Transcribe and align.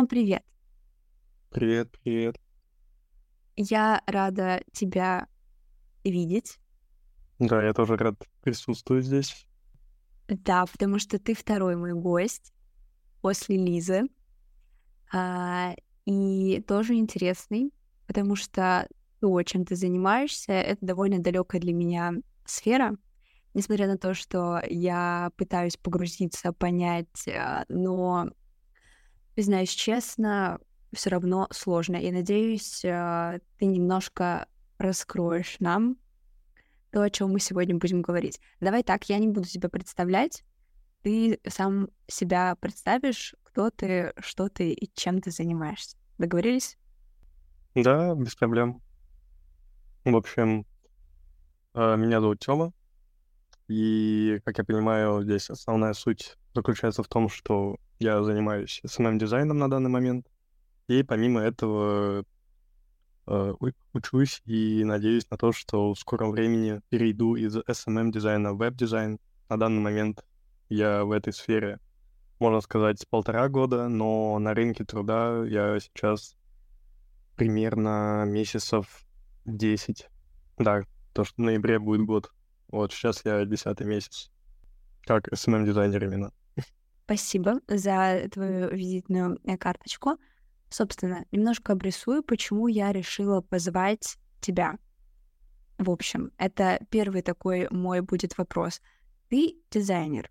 Тёма, 0.00 0.08
привет. 0.08 0.42
Привет, 1.50 1.90
привет. 2.02 2.36
Я 3.54 4.02
рада 4.06 4.62
тебя 4.72 5.28
видеть. 6.04 6.58
Да, 7.38 7.62
я 7.62 7.74
тоже 7.74 7.98
рад 7.98 8.14
присутствовать 8.40 9.04
здесь. 9.04 9.46
Да, 10.26 10.64
потому 10.64 10.98
что 10.98 11.18
ты 11.18 11.34
второй 11.34 11.76
мой 11.76 11.92
гость 11.92 12.54
после 13.20 13.58
Лизы. 13.58 14.04
А, 15.12 15.74
и 16.06 16.64
тоже 16.66 16.94
интересный, 16.94 17.70
потому 18.06 18.36
что 18.36 18.88
то, 19.20 19.42
чем 19.42 19.66
ты 19.66 19.76
занимаешься, 19.76 20.52
это 20.52 20.86
довольно 20.86 21.18
далекая 21.18 21.60
для 21.60 21.74
меня 21.74 22.14
сфера. 22.46 22.96
Несмотря 23.52 23.86
на 23.86 23.98
то, 23.98 24.14
что 24.14 24.62
я 24.66 25.30
пытаюсь 25.36 25.76
погрузиться, 25.76 26.54
понять, 26.54 27.28
а, 27.28 27.66
но, 27.68 28.30
признаюсь 29.40 29.70
честно, 29.70 30.60
все 30.92 31.08
равно 31.08 31.48
сложно. 31.50 31.96
И 31.96 32.12
надеюсь, 32.12 32.84
а, 32.84 33.38
ты 33.58 33.64
немножко 33.64 34.46
раскроешь 34.76 35.56
нам 35.60 35.96
то, 36.90 37.00
о 37.00 37.08
чем 37.08 37.32
мы 37.32 37.40
сегодня 37.40 37.74
будем 37.78 38.02
говорить. 38.02 38.38
Давай 38.60 38.82
так, 38.82 39.08
я 39.08 39.16
не 39.16 39.28
буду 39.28 39.48
тебя 39.48 39.70
представлять. 39.70 40.44
Ты 41.00 41.40
сам 41.48 41.88
себя 42.06 42.54
представишь, 42.60 43.34
кто 43.42 43.70
ты, 43.70 44.12
что 44.18 44.50
ты 44.50 44.72
и 44.72 44.90
чем 44.92 45.22
ты 45.22 45.30
занимаешься. 45.30 45.96
Договорились? 46.18 46.76
Да, 47.74 48.14
без 48.14 48.34
проблем. 48.34 48.82
В 50.04 50.16
общем, 50.16 50.66
э, 51.72 51.96
меня 51.96 52.20
зовут 52.20 52.40
Тёма, 52.40 52.74
и, 53.68 54.38
как 54.44 54.58
я 54.58 54.64
понимаю, 54.64 55.22
здесь 55.22 55.48
основная 55.48 55.94
суть 55.94 56.36
заключается 56.54 57.02
в 57.02 57.08
том, 57.08 57.28
что 57.28 57.76
я 57.98 58.22
занимаюсь 58.22 58.80
SMM-дизайном 58.84 59.58
на 59.58 59.70
данный 59.70 59.90
момент, 59.90 60.26
и 60.88 61.02
помимо 61.02 61.40
этого 61.40 62.24
э, 63.26 63.54
учусь 63.92 64.42
и 64.44 64.82
надеюсь 64.84 65.30
на 65.30 65.36
то, 65.36 65.52
что 65.52 65.94
в 65.94 65.98
скором 65.98 66.32
времени 66.32 66.80
перейду 66.88 67.36
из 67.36 67.56
SMM-дизайна 67.56 68.52
в 68.52 68.56
веб-дизайн. 68.56 69.18
На 69.48 69.58
данный 69.58 69.80
момент 69.80 70.24
я 70.68 71.04
в 71.04 71.12
этой 71.12 71.32
сфере, 71.32 71.78
можно 72.38 72.60
сказать, 72.60 73.06
полтора 73.08 73.48
года, 73.48 73.88
но 73.88 74.38
на 74.38 74.54
рынке 74.54 74.84
труда 74.84 75.44
я 75.46 75.78
сейчас 75.78 76.36
примерно 77.36 78.24
месяцев 78.26 79.04
10. 79.44 80.08
Да, 80.58 80.82
то, 81.12 81.24
что 81.24 81.34
в 81.36 81.44
ноябре 81.44 81.78
будет 81.78 82.06
год. 82.06 82.32
Вот 82.68 82.92
сейчас 82.92 83.24
я 83.24 83.44
десятый 83.44 83.86
месяц. 83.86 84.30
Как 85.02 85.28
SMM-дизайнер 85.28 86.04
именно. 86.04 86.32
Спасибо 87.10 87.58
за 87.66 88.28
твою 88.30 88.68
визитную 88.70 89.40
э, 89.42 89.56
карточку. 89.56 90.12
Собственно, 90.68 91.24
немножко 91.32 91.72
обрисую, 91.72 92.22
почему 92.22 92.68
я 92.68 92.92
решила 92.92 93.40
позвать 93.40 94.16
тебя. 94.40 94.78
В 95.76 95.90
общем, 95.90 96.30
это 96.38 96.78
первый 96.88 97.22
такой 97.22 97.66
мой 97.72 98.00
будет 98.00 98.38
вопрос. 98.38 98.80
Ты 99.28 99.56
дизайнер. 99.72 100.30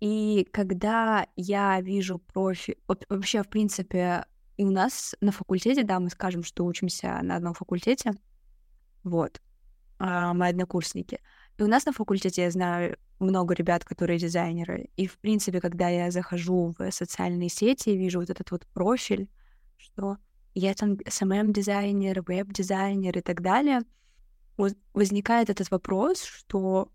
И 0.00 0.44
когда 0.50 1.28
я 1.36 1.80
вижу 1.80 2.18
профиль, 2.18 2.78
вообще, 3.08 3.44
в 3.44 3.48
принципе, 3.48 4.26
и 4.56 4.64
у 4.64 4.72
нас 4.72 5.14
на 5.20 5.30
факультете, 5.30 5.84
да, 5.84 6.00
мы 6.00 6.10
скажем, 6.10 6.42
что 6.42 6.64
учимся 6.64 7.20
на 7.22 7.36
одном 7.36 7.54
факультете, 7.54 8.10
вот, 9.04 9.40
а, 10.00 10.34
мы 10.34 10.48
однокурсники. 10.48 11.20
И 11.62 11.64
у 11.64 11.68
нас 11.68 11.86
на 11.86 11.92
факультете, 11.92 12.42
я 12.42 12.50
знаю, 12.50 12.96
много 13.20 13.54
ребят, 13.54 13.84
которые 13.84 14.18
дизайнеры. 14.18 14.90
И, 14.96 15.06
в 15.06 15.16
принципе, 15.18 15.60
когда 15.60 15.88
я 15.88 16.10
захожу 16.10 16.74
в 16.76 16.90
социальные 16.90 17.50
сети 17.50 17.90
и 17.90 17.96
вижу 17.96 18.18
вот 18.18 18.30
этот 18.30 18.50
вот 18.50 18.66
профиль, 18.74 19.28
что 19.76 20.16
я 20.54 20.74
там 20.74 20.94
SMM-дизайнер, 20.94 22.22
веб-дизайнер 22.22 23.16
и 23.16 23.20
так 23.20 23.42
далее, 23.42 23.82
возникает 24.92 25.50
этот 25.50 25.70
вопрос, 25.70 26.24
что 26.24 26.88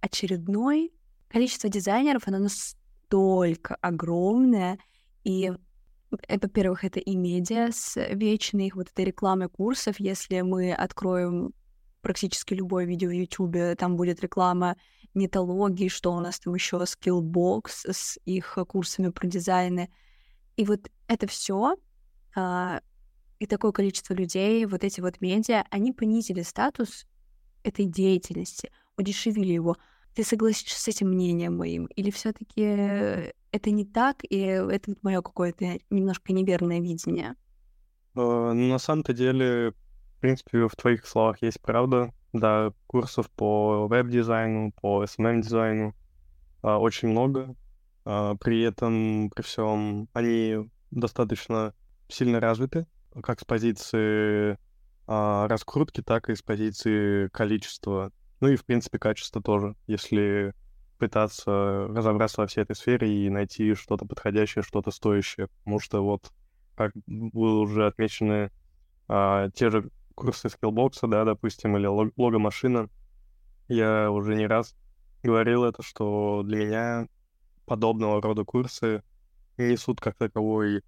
очередной 0.00 0.92
количество 1.26 1.68
дизайнеров, 1.68 2.28
оно 2.28 2.38
настолько 2.38 3.74
огромное, 3.80 4.78
и 5.24 5.52
во-первых, 6.12 6.84
это 6.84 7.00
и 7.00 7.16
медиа 7.16 7.72
с 7.72 7.96
вечной 8.14 8.70
вот 8.72 8.88
этой 8.88 9.04
рекламой 9.04 9.48
курсов. 9.48 9.98
Если 9.98 10.42
мы 10.42 10.72
откроем 10.72 11.52
практически 12.06 12.54
любое 12.54 12.84
видео 12.84 13.08
в 13.08 13.12
YouTube, 13.12 13.76
там 13.76 13.96
будет 13.96 14.20
реклама 14.20 14.76
нетологии, 15.14 15.88
что 15.88 16.12
у 16.12 16.20
нас 16.20 16.38
там 16.38 16.54
еще 16.54 16.76
Skillbox 16.76 17.90
с 17.90 18.16
их 18.24 18.56
курсами 18.68 19.08
про 19.08 19.26
дизайны. 19.26 19.90
И 20.56 20.64
вот 20.64 20.88
это 21.08 21.26
все 21.26 21.74
а, 22.36 22.80
и 23.40 23.46
такое 23.46 23.72
количество 23.72 24.14
людей, 24.14 24.66
вот 24.66 24.84
эти 24.84 25.00
вот 25.00 25.20
медиа, 25.20 25.64
они 25.68 25.92
понизили 25.92 26.42
статус 26.42 27.06
этой 27.64 27.86
деятельности, 27.86 28.70
удешевили 28.96 29.54
его. 29.54 29.76
Ты 30.14 30.22
согласишься 30.22 30.80
с 30.80 30.86
этим 30.86 31.08
мнением 31.08 31.56
моим? 31.56 31.86
Или 31.86 32.12
все 32.12 32.32
таки 32.32 33.32
это 33.50 33.70
не 33.72 33.84
так, 33.84 34.18
и 34.22 34.38
это 34.38 34.92
вот 34.92 35.02
мое 35.02 35.22
какое-то 35.22 35.80
немножко 35.90 36.32
неверное 36.32 36.78
видение? 36.78 37.34
Uh, 38.14 38.52
на 38.52 38.78
самом-то 38.78 39.12
деле, 39.12 39.74
в 40.16 40.20
принципе, 40.20 40.66
в 40.66 40.76
твоих 40.76 41.06
словах 41.06 41.42
есть 41.42 41.60
правда. 41.60 42.12
Да, 42.32 42.72
курсов 42.86 43.30
по 43.30 43.86
веб-дизайну, 43.88 44.72
по 44.72 45.04
SMM-дизайну 45.04 45.94
uh, 46.62 46.76
очень 46.78 47.08
много. 47.08 47.54
Uh, 48.04 48.36
при 48.38 48.62
этом, 48.62 49.30
при 49.34 49.42
всем, 49.42 50.08
они 50.12 50.68
достаточно 50.90 51.74
сильно 52.08 52.40
развиты, 52.40 52.86
как 53.22 53.40
с 53.40 53.44
позиции 53.44 54.58
а, 55.06 55.46
раскрутки, 55.48 56.02
так 56.02 56.28
и 56.30 56.34
с 56.34 56.42
позиции 56.42 57.28
количества, 57.28 58.12
ну 58.40 58.48
и, 58.48 58.56
в 58.56 58.64
принципе, 58.64 58.98
качества 58.98 59.40
тоже, 59.42 59.76
если 59.86 60.52
пытаться 60.98 61.86
разобраться 61.88 62.40
во 62.40 62.46
всей 62.46 62.62
этой 62.62 62.74
сфере 62.74 63.26
и 63.26 63.28
найти 63.28 63.74
что-то 63.74 64.06
подходящее, 64.06 64.62
что-то 64.62 64.90
стоящее. 64.90 65.48
Потому 65.58 65.78
что 65.78 66.02
вот, 66.02 66.32
как 66.74 66.92
было 67.06 67.60
уже 67.60 67.86
отмечены, 67.86 68.50
а, 69.08 69.50
те 69.50 69.70
же 69.70 69.90
курсы 70.16 70.48
скиллбокса, 70.48 71.06
да, 71.06 71.24
допустим, 71.24 71.76
или 71.76 71.86
лого-машина, 71.86 72.88
я 73.68 74.10
уже 74.10 74.34
не 74.34 74.46
раз 74.46 74.74
говорил 75.22 75.64
это, 75.64 75.82
что 75.82 76.42
для 76.44 76.64
меня 76.64 77.08
подобного 77.66 78.20
рода 78.22 78.44
курсы 78.44 79.02
несут 79.58 80.00
как 80.00 80.16
таковой 80.16 80.82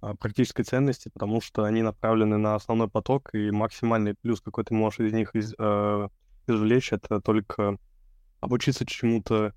а, 0.00 0.14
практической 0.16 0.64
ценности, 0.64 1.10
потому 1.12 1.40
что 1.40 1.64
они 1.64 1.82
направлены 1.82 2.36
на 2.36 2.54
основной 2.54 2.88
поток, 2.88 3.34
и 3.34 3.50
максимальный 3.50 4.14
плюс, 4.14 4.40
какой 4.40 4.64
ты 4.64 4.74
можешь 4.74 5.00
из 5.00 5.12
них 5.12 5.34
из, 5.34 5.54
э, 5.58 6.08
извлечь, 6.46 6.92
это 6.92 7.20
только 7.20 7.78
обучиться 8.40 8.84
чему-то 8.84 9.54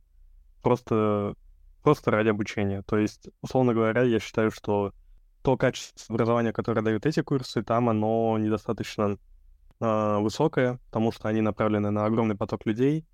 просто, 0.62 1.36
просто 1.82 2.12
ради 2.12 2.30
обучения. 2.30 2.84
То 2.84 2.98
есть, 2.98 3.30
условно 3.42 3.74
говоря, 3.74 4.04
я 4.04 4.20
считаю, 4.20 4.52
что 4.52 4.94
то 5.46 5.58
качество 5.58 6.16
образования, 6.16 6.52
которое 6.52 6.82
дают 6.82 7.06
эти 7.06 7.22
курсы, 7.22 7.62
там 7.62 7.88
оно 7.88 8.36
недостаточно 8.40 9.20
э, 9.80 10.18
высокое, 10.18 10.80
потому 10.88 11.12
что 11.12 11.30
они 11.30 11.42
направлены 11.42 11.92
на 11.92 12.06
огромный 12.06 12.36
поток 12.36 12.66
людей, 12.66 13.06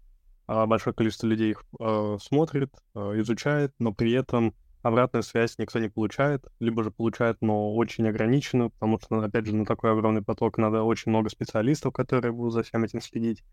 а 0.48 0.66
большое 0.66 0.94
количество 0.94 1.28
людей 1.28 1.52
их 1.52 1.66
э, 1.78 2.18
смотрит, 2.22 2.74
э, 2.96 3.20
изучает, 3.20 3.74
но 3.80 3.94
при 3.94 4.14
этом 4.14 4.56
обратную 4.82 5.24
связь 5.24 5.58
никто 5.58 5.80
не 5.80 5.90
получает, 5.90 6.48
либо 6.62 6.86
же 6.86 6.92
получает, 6.92 7.36
но 7.42 7.76
очень 7.76 8.08
ограниченно, 8.08 8.70
потому 8.70 8.98
что, 8.98 9.20
опять 9.20 9.48
же, 9.48 9.54
на 9.54 9.66
такой 9.66 9.92
огромный 9.92 10.22
поток 10.22 10.58
надо 10.58 10.84
очень 10.84 11.10
много 11.12 11.30
специалистов, 11.30 11.92
которые 11.92 12.32
будут 12.32 12.54
за 12.54 12.64
всем 12.64 12.86
этим 12.86 13.02
следить. 13.02 13.44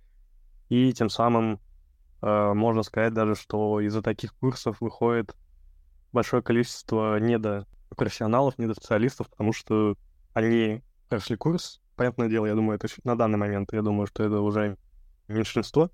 И 0.69 0.93
тем 0.93 1.09
самым 1.09 1.59
э, 2.23 2.53
можно 2.55 2.85
сказать 2.85 3.13
даже, 3.13 3.35
что 3.35 3.81
из-за 3.81 4.03
таких 4.03 4.37
курсов 4.37 4.81
выходит 4.81 5.35
большое 6.13 6.45
количество 6.45 7.19
недопрофессионалов, 7.99 8.59
недоспециалистов, 8.59 9.29
потому 9.29 9.53
что 9.53 9.97
они 10.33 10.83
прошли 11.09 11.37
курс. 11.37 11.81
Понятное 11.97 12.29
дело, 12.29 12.47
я 12.47 12.55
думаю, 12.55 12.77
это 12.77 12.89
на 13.05 13.17
данный 13.17 13.39
момент, 13.39 13.73
я 13.73 13.83
думаю, 13.83 14.07
что 14.07 14.23
это 14.23 14.41
уже 14.41 14.77
меньшинство. 15.27 15.91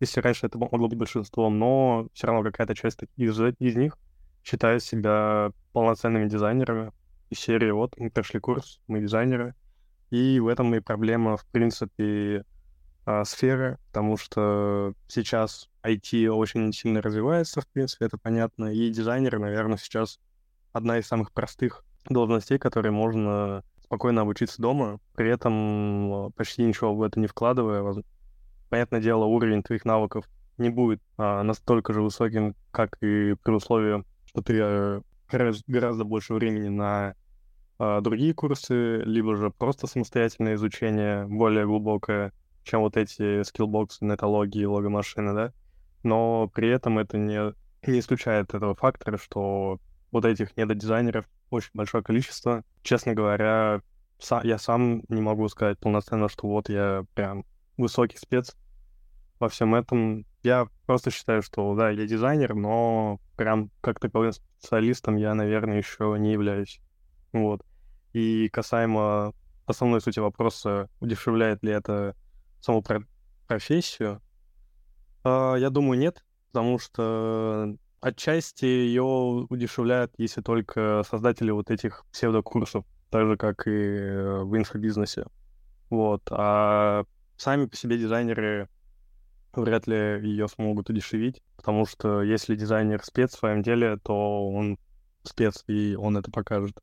Если 0.00 0.20
раньше 0.20 0.46
это 0.46 0.58
могло 0.58 0.88
быть 0.88 0.98
большинством, 0.98 1.58
но 1.58 2.08
все 2.14 2.26
равно 2.26 2.42
какая-то 2.42 2.74
часть 2.74 3.00
из, 3.16 3.38
из 3.38 3.76
них 3.76 3.98
считают 4.42 4.82
себя 4.82 5.52
полноценными 5.72 6.28
дизайнерами. 6.28 6.92
Из 7.30 7.38
серии 7.38 7.70
вот, 7.70 7.96
мы 7.98 8.10
прошли 8.10 8.40
курс, 8.40 8.80
мы 8.88 9.00
дизайнеры. 9.00 9.54
И 10.10 10.40
в 10.40 10.48
этом 10.48 10.74
и 10.74 10.80
проблема, 10.80 11.36
в 11.36 11.46
принципе, 11.46 12.44
а, 13.04 13.24
сферы, 13.24 13.78
потому 13.88 14.16
что 14.16 14.94
сейчас 15.08 15.68
IT 15.82 16.28
очень 16.28 16.72
сильно 16.72 17.00
развивается, 17.00 17.60
в 17.60 17.68
принципе, 17.68 18.06
это 18.06 18.18
понятно. 18.18 18.72
И 18.74 18.90
дизайнеры, 18.90 19.38
наверное, 19.38 19.78
сейчас 19.78 20.18
одна 20.72 20.98
из 20.98 21.06
самых 21.06 21.32
простых 21.32 21.84
должностей, 22.08 22.58
которые 22.58 22.92
можно 22.92 23.62
спокойно 23.84 24.22
обучиться 24.22 24.60
дома, 24.60 24.98
при 25.14 25.28
этом 25.28 26.12
а, 26.12 26.30
почти 26.30 26.62
ничего 26.62 26.94
в 26.94 27.02
это 27.02 27.20
не 27.20 27.26
вкладывая. 27.26 28.02
Понятное 28.70 29.00
дело, 29.00 29.24
уровень 29.24 29.62
твоих 29.62 29.84
навыков 29.84 30.24
не 30.56 30.70
будет 30.70 31.00
а, 31.18 31.42
настолько 31.42 31.92
же 31.92 32.02
высоким, 32.02 32.54
как 32.70 32.96
и 33.02 33.34
при 33.42 33.52
условии 33.52 34.04
что 34.32 34.42
ты 34.42 34.58
э, 34.58 35.00
гораздо 35.66 36.04
больше 36.04 36.34
времени 36.34 36.68
на 36.68 37.14
э, 37.78 38.00
другие 38.00 38.34
курсы, 38.34 39.02
либо 39.04 39.36
же 39.36 39.50
просто 39.50 39.86
самостоятельное 39.86 40.54
изучение 40.54 41.26
более 41.26 41.66
глубокое, 41.66 42.32
чем 42.64 42.80
вот 42.80 42.96
эти 42.96 43.42
скиллбоксы, 43.42 44.04
нетологии, 44.04 44.64
логомашины, 44.64 45.34
да. 45.34 45.52
Но 46.02 46.50
при 46.54 46.68
этом 46.70 46.98
это 46.98 47.18
не, 47.18 47.52
не 47.86 48.00
исключает 48.00 48.54
этого 48.54 48.74
фактора, 48.74 49.18
что 49.18 49.78
вот 50.12 50.24
этих 50.24 50.56
недодизайнеров 50.56 51.28
очень 51.50 51.70
большое 51.74 52.04
количество. 52.04 52.62
Честно 52.82 53.14
говоря, 53.14 53.80
са- 54.20 54.46
я 54.46 54.58
сам 54.58 55.02
не 55.08 55.20
могу 55.20 55.48
сказать 55.48 55.78
полноценно, 55.78 56.28
что 56.28 56.46
вот 56.46 56.68
я 56.68 57.04
прям 57.14 57.44
высокий 57.76 58.18
спец 58.18 58.54
во 59.40 59.48
всем 59.48 59.74
этом. 59.74 60.24
Я 60.42 60.68
просто 60.86 61.10
считаю, 61.10 61.42
что 61.42 61.74
да, 61.74 61.90
я 61.90 62.06
дизайнер, 62.06 62.54
но 62.54 63.20
прям 63.36 63.70
как 63.80 63.98
таковым 63.98 64.32
специалистом 64.32 65.16
я, 65.16 65.34
наверное, 65.34 65.78
еще 65.78 66.14
не 66.18 66.32
являюсь. 66.32 66.80
Вот. 67.32 67.64
И 68.12 68.48
касаемо 68.50 69.32
основной 69.66 70.00
сути 70.00 70.18
вопроса, 70.18 70.88
удешевляет 71.00 71.62
ли 71.62 71.72
это 71.72 72.14
саму 72.60 72.82
про- 72.82 73.06
профессию, 73.46 74.20
э, 75.24 75.54
я 75.58 75.70
думаю, 75.70 75.98
нет, 75.98 76.22
потому 76.48 76.78
что 76.78 77.74
отчасти 78.02 78.64
ее 78.64 79.02
удешевляют, 79.48 80.12
если 80.18 80.42
только 80.42 81.02
создатели 81.08 81.50
вот 81.50 81.70
этих 81.70 82.04
псевдокурсов, 82.12 82.84
так 83.10 83.26
же, 83.26 83.36
как 83.36 83.66
и 83.66 83.70
в 83.70 84.56
инфобизнесе. 84.56 85.24
Вот. 85.88 86.22
А 86.30 87.04
сами 87.36 87.66
по 87.66 87.76
себе 87.76 87.96
дизайнеры 87.98 88.68
вряд 89.54 89.86
ли 89.86 89.96
ее 89.96 90.48
смогут 90.48 90.90
удешевить, 90.90 91.42
потому 91.56 91.86
что 91.86 92.22
если 92.22 92.56
дизайнер 92.56 93.02
спец 93.04 93.34
в 93.34 93.38
своем 93.38 93.62
деле, 93.62 93.98
то 93.98 94.48
он 94.48 94.78
спец, 95.22 95.62
и 95.68 95.94
он 95.94 96.16
это 96.16 96.30
покажет. 96.30 96.76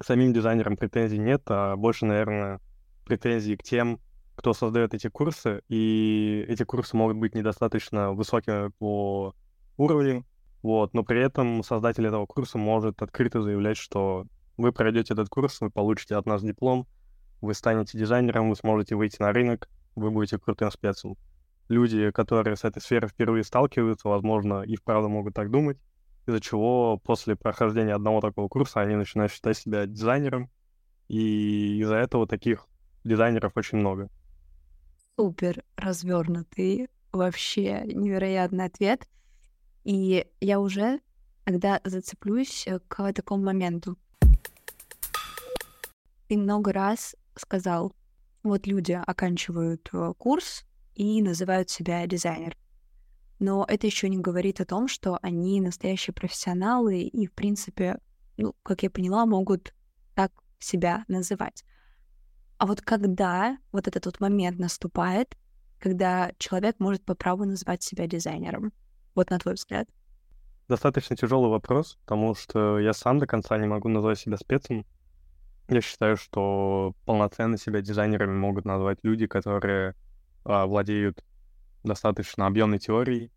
Самим 0.00 0.32
дизайнерам 0.34 0.76
претензий 0.76 1.18
нет, 1.18 1.42
а 1.46 1.76
больше, 1.76 2.04
наверное, 2.04 2.60
претензий 3.06 3.56
к 3.56 3.62
тем, 3.62 4.00
кто 4.36 4.52
создает 4.52 4.92
эти 4.92 5.08
курсы, 5.08 5.62
и 5.68 6.44
эти 6.46 6.62
курсы 6.64 6.96
могут 6.96 7.16
быть 7.16 7.34
недостаточно 7.34 8.12
высокими 8.12 8.68
по 8.78 9.34
уровню, 9.76 10.26
вот, 10.62 10.94
но 10.94 11.02
при 11.02 11.20
этом 11.20 11.62
создатель 11.62 12.06
этого 12.06 12.26
курса 12.26 12.58
может 12.58 13.02
открыто 13.02 13.42
заявлять, 13.42 13.76
что 13.76 14.26
вы 14.56 14.72
пройдете 14.72 15.14
этот 15.14 15.28
курс, 15.28 15.60
вы 15.60 15.70
получите 15.70 16.16
от 16.16 16.26
нас 16.26 16.42
диплом, 16.42 16.86
вы 17.40 17.54
станете 17.54 17.98
дизайнером, 17.98 18.50
вы 18.50 18.56
сможете 18.56 18.96
выйти 18.96 19.20
на 19.20 19.32
рынок, 19.32 19.68
вы 19.94 20.10
будете 20.10 20.38
крутым 20.38 20.70
спецом 20.70 21.16
люди, 21.68 22.10
которые 22.10 22.56
с 22.56 22.64
этой 22.64 22.80
сферой 22.80 23.08
впервые 23.08 23.44
сталкиваются, 23.44 24.08
возможно, 24.08 24.62
и 24.62 24.76
вправду 24.76 25.08
могут 25.08 25.34
так 25.34 25.50
думать, 25.50 25.78
из-за 26.26 26.40
чего 26.40 26.98
после 26.98 27.36
прохождения 27.36 27.94
одного 27.94 28.20
такого 28.20 28.48
курса 28.48 28.80
они 28.80 28.96
начинают 28.96 29.32
считать 29.32 29.56
себя 29.56 29.86
дизайнером, 29.86 30.50
и 31.08 31.78
из-за 31.80 31.96
этого 31.96 32.26
таких 32.26 32.66
дизайнеров 33.04 33.52
очень 33.54 33.78
много. 33.78 34.08
Супер 35.16 35.62
развернутый, 35.76 36.88
вообще 37.12 37.82
невероятный 37.86 38.66
ответ. 38.66 39.08
И 39.88 40.26
я 40.42 40.60
уже 40.60 41.00
тогда 41.44 41.80
зацеплюсь 41.82 42.68
к 42.88 43.12
такому 43.14 43.44
моменту. 43.44 43.96
Ты 46.28 46.36
много 46.36 46.74
раз 46.74 47.16
сказал, 47.34 47.94
вот 48.42 48.66
люди 48.66 48.92
оканчивают 48.92 49.88
э, 49.94 50.12
курс, 50.18 50.66
и 50.98 51.22
называют 51.22 51.70
себя 51.70 52.06
дизайнер. 52.06 52.54
Но 53.38 53.64
это 53.66 53.86
еще 53.86 54.10
не 54.10 54.18
говорит 54.18 54.60
о 54.60 54.66
том, 54.66 54.88
что 54.88 55.18
они 55.22 55.60
настоящие 55.60 56.12
профессионалы 56.12 57.00
и, 57.00 57.26
в 57.26 57.32
принципе, 57.32 57.98
ну, 58.36 58.54
как 58.64 58.82
я 58.82 58.90
поняла, 58.90 59.24
могут 59.24 59.72
так 60.14 60.32
себя 60.58 61.04
называть. 61.08 61.64
А 62.58 62.66
вот 62.66 62.82
когда 62.82 63.56
вот 63.72 63.86
этот 63.86 64.04
вот 64.04 64.20
момент 64.20 64.58
наступает, 64.58 65.34
когда 65.78 66.32
человек 66.38 66.76
может 66.78 67.04
по 67.04 67.14
праву 67.14 67.44
называть 67.44 67.82
себя 67.82 68.06
дизайнером? 68.06 68.72
Вот 69.18 69.30
на 69.30 69.40
твой 69.40 69.54
взгляд. 69.54 69.88
Достаточно 70.68 71.16
тяжелый 71.16 71.50
вопрос, 71.50 71.98
потому 72.04 72.36
что 72.36 72.78
я 72.78 72.92
сам 72.92 73.18
до 73.18 73.26
конца 73.26 73.58
не 73.58 73.66
могу 73.66 73.88
назвать 73.88 74.20
себя 74.20 74.36
спецем. 74.36 74.86
Я 75.68 75.80
считаю, 75.80 76.16
что 76.16 76.94
полноценно 77.04 77.58
себя 77.58 77.80
дизайнерами 77.80 78.36
могут 78.36 78.64
назвать 78.64 79.00
люди, 79.02 79.26
которые 79.26 79.96
а, 80.44 80.66
владеют 80.66 81.24
достаточно 81.82 82.46
объемной 82.46 82.78
теорией, 82.78 83.32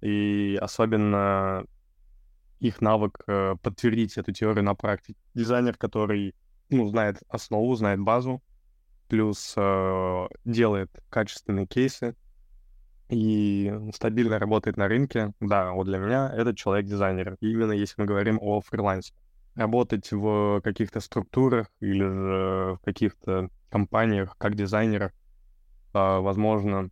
и 0.00 0.58
особенно 0.58 1.66
их 2.58 2.80
навык 2.80 3.20
э, 3.26 3.56
подтвердить 3.62 4.16
эту 4.16 4.32
теорию 4.32 4.64
на 4.64 4.74
практике. 4.74 5.20
Дизайнер, 5.34 5.76
который 5.76 6.34
ну, 6.70 6.88
знает 6.88 7.18
основу, 7.28 7.74
знает 7.74 8.00
базу, 8.00 8.42
плюс 9.08 9.52
э, 9.54 10.28
делает 10.46 10.90
качественные 11.10 11.66
кейсы 11.66 12.16
и 13.10 13.72
стабильно 13.94 14.38
работает 14.38 14.76
на 14.76 14.88
рынке, 14.88 15.32
да, 15.40 15.72
вот 15.72 15.84
для 15.84 15.98
меня 15.98 16.32
этот 16.34 16.56
человек 16.56 16.86
дизайнер. 16.86 17.36
Именно 17.40 17.72
если 17.72 18.00
мы 18.00 18.06
говорим 18.06 18.38
о 18.40 18.60
фрилансе. 18.60 19.12
Работать 19.56 20.12
в 20.12 20.60
каких-то 20.62 21.00
структурах 21.00 21.66
или 21.80 22.04
же 22.04 22.76
в 22.76 22.84
каких-то 22.84 23.50
компаниях 23.68 24.36
как 24.38 24.54
дизайнер 24.54 25.12
а, 25.92 26.20
возможно, 26.20 26.90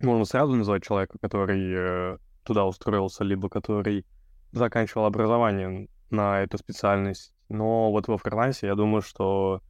можно 0.00 0.24
сразу 0.24 0.54
назвать 0.54 0.82
человека, 0.82 1.16
который 1.20 1.72
э, 1.74 2.18
туда 2.42 2.64
устроился, 2.64 3.22
либо 3.22 3.48
который 3.48 4.04
заканчивал 4.52 5.06
образование 5.06 5.88
на 6.10 6.40
эту 6.42 6.58
специальность. 6.58 7.32
Но 7.48 7.90
вот 7.92 8.08
во 8.08 8.18
фрилансе 8.18 8.66
я 8.66 8.74
думаю, 8.74 9.02
что 9.02 9.60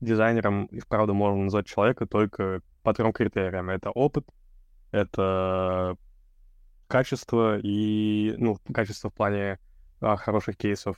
дизайнером 0.00 0.66
и 0.66 0.78
вправду 0.78 1.14
можно 1.14 1.44
назвать 1.44 1.66
человека 1.66 2.06
только 2.06 2.60
по 2.82 2.94
трем 2.94 3.12
критериям. 3.12 3.70
Это 3.70 3.90
опыт, 3.90 4.26
это 4.92 5.96
качество 6.86 7.58
и, 7.58 8.34
ну, 8.38 8.58
качество 8.72 9.10
в 9.10 9.14
плане 9.14 9.58
а, 10.00 10.16
хороших 10.16 10.56
кейсов 10.56 10.96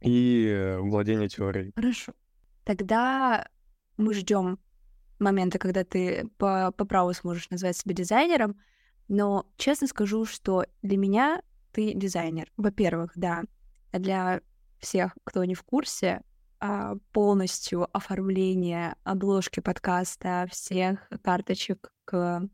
и 0.00 0.46
э, 0.48 0.78
владение 0.78 1.28
теорией. 1.28 1.72
Хорошо. 1.76 2.12
Тогда 2.64 3.46
мы 3.96 4.14
ждем 4.14 4.58
момента, 5.18 5.58
когда 5.58 5.84
ты 5.84 6.28
по, 6.38 6.72
по 6.72 6.84
праву 6.84 7.12
сможешь 7.12 7.50
назвать 7.50 7.76
себя 7.76 7.94
дизайнером, 7.94 8.56
но 9.08 9.46
честно 9.56 9.86
скажу, 9.86 10.24
что 10.24 10.64
для 10.82 10.96
меня 10.96 11.42
ты 11.72 11.92
дизайнер. 11.94 12.50
Во-первых, 12.56 13.12
да, 13.16 13.44
для 13.92 14.40
всех, 14.78 15.16
кто 15.24 15.44
не 15.44 15.54
в 15.54 15.62
курсе, 15.62 16.22
а, 16.60 16.94
полностью 17.12 17.88
оформление 17.96 18.96
обложки 19.04 19.60
подкаста, 19.60 20.46
всех 20.50 21.08
карточек 21.22 21.90
к, 22.04 22.48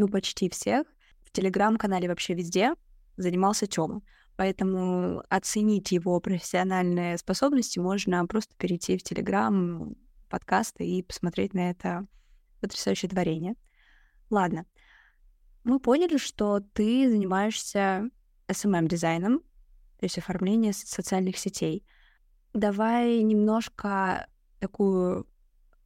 ну, 0.00 0.08
почти 0.08 0.48
всех, 0.48 0.86
в 1.22 1.30
Телеграм-канале 1.30 2.08
вообще 2.08 2.34
везде 2.34 2.74
занимался 3.16 3.66
Тёма. 3.66 4.02
Поэтому 4.36 5.22
оценить 5.28 5.92
его 5.92 6.18
профессиональные 6.20 7.18
способности 7.18 7.78
можно 7.78 8.26
просто 8.26 8.54
перейти 8.56 8.96
в 8.96 9.02
Телеграм, 9.02 9.94
подкаста 10.30 10.82
и 10.82 11.02
посмотреть 11.02 11.52
на 11.52 11.70
это 11.70 12.06
потрясающее 12.60 13.10
творение. 13.10 13.54
Ладно. 14.30 14.64
Мы 15.64 15.78
поняли, 15.78 16.16
что 16.16 16.60
ты 16.72 17.10
занимаешься 17.10 18.08
SMM-дизайном, 18.48 19.40
то 19.40 20.06
есть 20.06 20.16
оформлением 20.16 20.72
социальных 20.72 21.36
сетей. 21.36 21.84
Давай 22.54 23.22
немножко 23.22 24.26
такую 24.58 25.26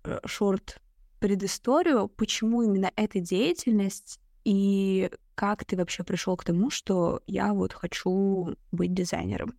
э, 0.05 0.21
шорт 0.27 0.81
предысторию, 1.25 2.09
почему 2.09 2.61
именно 2.61 2.91
эта 2.97 3.19
деятельность 3.19 4.21
и 4.45 5.11
как 5.35 5.65
ты 5.65 5.75
вообще 5.75 6.05
пришел 6.05 6.37
к 6.37 6.45
тому, 6.45 6.69
что 6.69 7.23
я 7.27 7.55
вот 7.55 7.73
хочу 7.73 8.55
быть 8.73 8.93
дизайнером? 8.93 9.55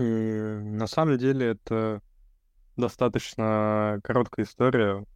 Э, 0.00 0.58
на 0.58 0.88
самом 0.88 1.16
деле 1.16 1.46
это 1.50 2.02
достаточно 2.76 4.00
короткая 4.02 4.46
история. 4.46 5.06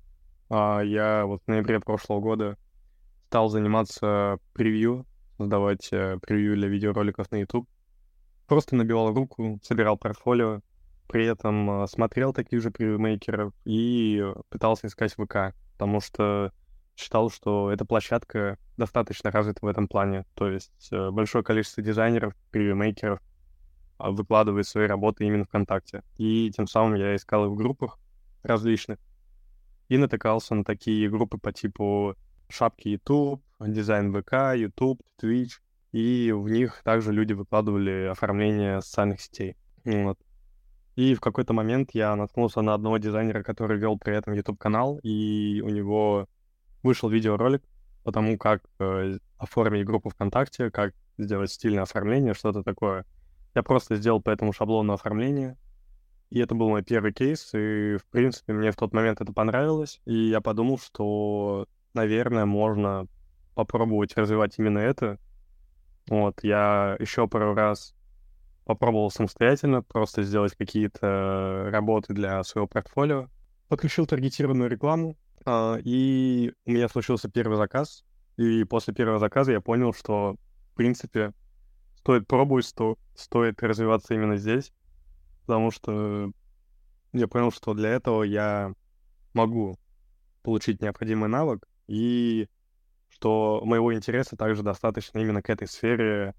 А, 0.48 0.80
я 0.80 1.26
вот 1.26 1.42
в 1.44 1.48
ноябре 1.48 1.80
прошлого 1.80 2.20
года 2.20 2.56
стал 3.26 3.48
заниматься 3.48 4.38
превью, 4.52 5.06
создавать 5.38 5.88
э, 5.90 6.18
превью 6.22 6.54
для 6.54 6.68
видеороликов 6.68 7.28
на 7.32 7.40
YouTube. 7.40 7.68
Просто 8.46 8.76
набивал 8.76 9.12
руку, 9.12 9.58
собирал 9.64 9.98
портфолио, 9.98 10.60
при 11.08 11.26
этом 11.26 11.82
э, 11.82 11.88
смотрел 11.88 12.32
таких 12.32 12.62
же 12.62 12.70
превьюмейкеров 12.70 13.52
и 13.64 14.24
пытался 14.50 14.86
искать 14.86 15.14
ВК, 15.14 15.52
потому 15.80 16.02
что 16.02 16.52
считал, 16.94 17.30
что 17.30 17.70
эта 17.72 17.86
площадка 17.86 18.58
достаточно 18.76 19.30
развита 19.30 19.64
в 19.64 19.66
этом 19.66 19.88
плане. 19.88 20.26
То 20.34 20.46
есть 20.46 20.88
э, 20.92 21.10
большое 21.10 21.42
количество 21.42 21.82
дизайнеров, 21.82 22.34
превьюмейкеров 22.50 23.18
а, 23.96 24.10
выкладывает 24.10 24.66
свои 24.66 24.86
работы 24.86 25.24
именно 25.24 25.46
ВКонтакте. 25.46 26.02
И 26.18 26.52
тем 26.54 26.66
самым 26.66 26.96
я 26.96 27.16
искал 27.16 27.46
их 27.46 27.52
в 27.52 27.54
группах 27.54 27.98
различных 28.42 28.98
и 29.88 29.96
натыкался 29.96 30.54
на 30.54 30.64
такие 30.64 31.08
группы 31.08 31.38
по 31.38 31.50
типу 31.50 32.14
шапки 32.50 32.88
YouTube, 32.88 33.42
дизайн 33.58 34.12
ВК, 34.12 34.54
YouTube, 34.54 35.00
Twitch. 35.18 35.60
и 35.92 36.30
в 36.30 36.46
них 36.50 36.82
также 36.84 37.10
люди 37.10 37.32
выкладывали 37.32 38.08
оформление 38.12 38.82
социальных 38.82 39.22
сетей. 39.22 39.56
Вот. 39.86 40.18
И 41.00 41.14
в 41.14 41.20
какой-то 41.22 41.54
момент 41.54 41.92
я 41.94 42.14
наткнулся 42.14 42.60
на 42.60 42.74
одного 42.74 42.98
дизайнера, 42.98 43.42
который 43.42 43.78
вел 43.78 43.96
при 43.96 44.14
этом 44.14 44.34
YouTube-канал, 44.34 45.00
и 45.02 45.62
у 45.64 45.70
него 45.70 46.28
вышел 46.82 47.08
видеоролик 47.08 47.62
по 48.04 48.12
тому, 48.12 48.36
как 48.36 48.60
э, 48.80 49.16
оформить 49.38 49.86
группу 49.86 50.10
ВКонтакте, 50.10 50.70
как 50.70 50.92
сделать 51.16 51.50
стильное 51.52 51.84
оформление, 51.84 52.34
что-то 52.34 52.62
такое. 52.62 53.06
Я 53.54 53.62
просто 53.62 53.96
сделал 53.96 54.20
по 54.20 54.28
этому 54.28 54.52
шаблону 54.52 54.92
оформление, 54.92 55.56
и 56.28 56.38
это 56.38 56.54
был 56.54 56.68
мой 56.68 56.82
первый 56.82 57.14
кейс, 57.14 57.48
и, 57.54 57.96
в 57.96 58.04
принципе, 58.10 58.52
мне 58.52 58.70
в 58.70 58.76
тот 58.76 58.92
момент 58.92 59.22
это 59.22 59.32
понравилось, 59.32 60.02
и 60.04 60.28
я 60.28 60.42
подумал, 60.42 60.78
что, 60.78 61.66
наверное, 61.94 62.44
можно 62.44 63.06
попробовать 63.54 64.18
развивать 64.18 64.58
именно 64.58 64.80
это. 64.80 65.18
Вот, 66.10 66.40
я 66.42 66.94
еще 67.00 67.26
пару 67.26 67.54
раз 67.54 67.94
попробовал 68.64 69.10
самостоятельно 69.10 69.82
просто 69.82 70.22
сделать 70.22 70.54
какие-то 70.54 71.68
работы 71.70 72.12
для 72.12 72.42
своего 72.44 72.66
портфолио, 72.66 73.28
подключил 73.68 74.06
таргетированную 74.06 74.68
рекламу, 74.68 75.16
а, 75.44 75.78
и 75.82 76.52
у 76.66 76.70
меня 76.70 76.88
случился 76.88 77.30
первый 77.30 77.56
заказ, 77.56 78.04
и 78.36 78.64
после 78.64 78.94
первого 78.94 79.18
заказа 79.18 79.52
я 79.52 79.60
понял, 79.60 79.92
что, 79.92 80.36
в 80.72 80.74
принципе, 80.74 81.32
стоит 81.96 82.26
пробовать, 82.26 82.66
что 82.66 82.96
стоит 83.14 83.62
развиваться 83.62 84.14
именно 84.14 84.36
здесь, 84.36 84.72
потому 85.42 85.70
что 85.70 86.30
я 87.12 87.28
понял, 87.28 87.50
что 87.50 87.74
для 87.74 87.90
этого 87.90 88.22
я 88.22 88.72
могу 89.34 89.76
получить 90.42 90.80
необходимый 90.80 91.28
навык, 91.28 91.66
и 91.86 92.48
что 93.08 93.60
моего 93.64 93.94
интереса 93.94 94.36
также 94.36 94.62
достаточно 94.62 95.18
именно 95.18 95.42
к 95.42 95.50
этой 95.50 95.68
сфере, 95.68 96.34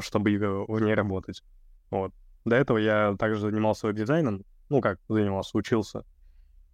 чтобы 0.00 0.66
в 0.68 0.80
ней 0.80 0.94
работать. 0.94 1.42
Вот. 1.90 2.12
До 2.44 2.56
этого 2.56 2.78
я 2.78 3.14
также 3.18 3.40
занимался 3.40 3.86
веб-дизайном, 3.86 4.44
ну 4.68 4.80
как 4.80 4.98
занимался, 5.08 5.56
учился. 5.56 6.04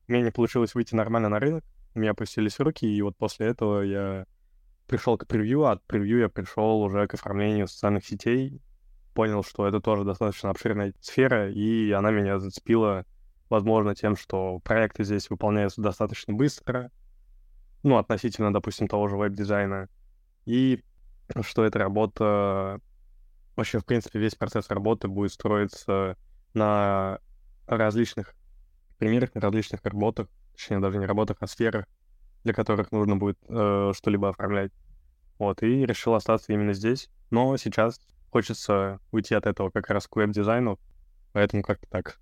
У 0.07 0.13
меня 0.13 0.25
не 0.25 0.31
получилось 0.31 0.75
выйти 0.75 0.95
нормально 0.95 1.29
на 1.29 1.39
рынок, 1.39 1.65
у 1.95 1.99
меня 1.99 2.11
опустились 2.13 2.59
руки, 2.61 2.87
и 2.87 3.03
вот 3.03 3.17
после 3.17 3.47
этого 3.47 3.81
я 3.83 4.27
пришел 4.87 5.17
к 5.17 5.27
превью, 5.27 5.65
а 5.65 5.73
от 5.73 5.85
превью 5.87 6.19
я 6.19 6.29
пришел 6.29 6.83
уже 6.83 7.07
к 7.07 7.15
оформлению 7.15 7.69
социальных 7.69 8.05
сетей, 8.05 8.61
понял, 9.15 9.43
что 9.43 9.67
это 9.67 9.81
тоже 9.81 10.05
достаточно 10.05 10.51
обширная 10.51 10.93
сфера, 11.01 11.51
и 11.51 11.91
она 11.93 12.11
меня 12.11 12.39
зацепила, 12.39 13.07
возможно, 13.49 13.95
тем, 13.95 14.17
что 14.17 14.59
проекты 14.61 15.05
здесь 15.05 15.31
выполняются 15.31 15.81
достаточно 15.81 16.35
быстро, 16.35 16.91
ну, 17.83 17.97
относительно, 17.97 18.53
допустим, 18.53 18.89
того 18.89 19.09
же 19.09 19.17
веб-дизайна, 19.17 19.89
и 20.47 20.83
что 21.43 21.65
эта 21.65 21.79
работа, 21.79 22.81
вообще, 23.57 23.79
в 23.79 23.85
принципе, 23.85 24.19
весь 24.19 24.35
процесс 24.35 24.69
работы 24.69 25.09
будет 25.09 25.33
строиться 25.33 26.17
на 26.55 27.19
различных 27.67 28.35
примерах, 28.99 29.35
на 29.35 29.41
различных 29.41 29.81
работах, 29.85 30.29
точнее, 30.53 30.81
даже 30.81 30.99
не 30.99 31.07
работах, 31.07 31.39
а 31.41 31.47
сферах, 31.47 31.87
для 32.45 32.53
которых 32.53 32.93
нужно 32.93 33.17
будет 33.17 33.39
э, 33.49 33.93
что-либо 33.95 34.29
оформлять. 34.29 34.73
Вот, 35.39 35.63
и 35.63 35.85
решил 35.85 36.15
остаться 36.15 36.53
именно 36.53 36.75
здесь. 36.75 37.11
Но 37.31 37.57
сейчас 37.57 38.01
хочется 38.31 39.01
уйти 39.11 39.35
от 39.35 39.47
этого 39.47 39.71
как 39.71 39.91
раз 39.91 40.07
к 40.07 40.17
веб-дизайну, 40.17 40.79
поэтому 41.33 41.63
как-то 41.63 41.87
так. 41.89 42.21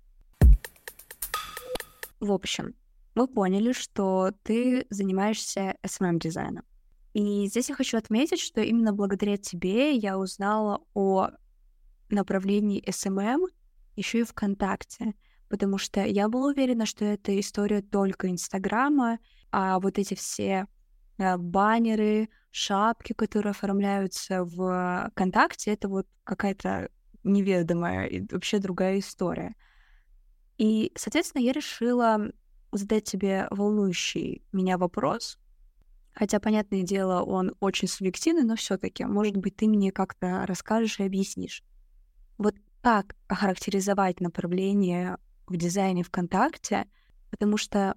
В 2.19 2.31
общем, 2.31 2.73
мы 3.15 3.27
поняли, 3.27 3.73
что 3.73 4.31
ты 4.43 4.87
занимаешься 4.89 5.75
SMM-дизайном. 5.83 6.63
И 7.13 7.45
здесь 7.47 7.69
я 7.69 7.75
хочу 7.75 7.97
отметить, 7.97 8.39
что 8.39 8.61
именно 8.61 8.91
благодаря 8.91 9.37
тебе 9.37 9.95
я 9.95 10.17
узнала 10.17 10.81
о 10.93 11.29
направлении 12.09 12.83
SMM 12.87 13.45
еще 13.95 14.21
и 14.21 14.23
ВКонтакте, 14.23 15.13
потому 15.47 15.77
что 15.77 16.03
я 16.03 16.27
была 16.27 16.47
уверена, 16.47 16.85
что 16.85 17.05
это 17.05 17.39
история 17.39 17.81
только 17.81 18.29
Инстаграма, 18.29 19.19
а 19.51 19.79
вот 19.79 19.99
эти 19.99 20.15
все 20.15 20.65
э, 21.19 21.37
баннеры, 21.37 22.29
шапки, 22.49 23.13
которые 23.13 23.51
оформляются 23.51 24.43
в 24.43 25.09
ВКонтакте, 25.11 25.71
это 25.73 25.89
вот 25.89 26.07
какая-то 26.23 26.89
неведомая 27.23 28.07
и 28.07 28.25
вообще 28.31 28.59
другая 28.59 28.99
история. 28.99 29.55
И, 30.57 30.91
соответственно, 30.95 31.41
я 31.41 31.51
решила 31.51 32.31
задать 32.71 33.03
тебе 33.05 33.47
волнующий 33.51 34.43
меня 34.51 34.77
вопрос, 34.77 35.39
хотя, 36.13 36.39
понятное 36.39 36.83
дело, 36.83 37.21
он 37.21 37.53
очень 37.59 37.87
субъективный, 37.87 38.43
но 38.43 38.55
все 38.55 38.77
таки 38.77 39.05
может 39.05 39.37
быть, 39.37 39.55
ты 39.55 39.67
мне 39.67 39.91
как-то 39.91 40.45
расскажешь 40.45 40.99
и 40.99 41.03
объяснишь. 41.03 41.63
Вот 42.37 42.55
как 42.81 43.15
охарактеризовать 43.27 44.19
направление 44.19 45.17
в 45.47 45.57
дизайне 45.57 46.03
ВКонтакте, 46.03 46.85
потому 47.29 47.57
что 47.57 47.95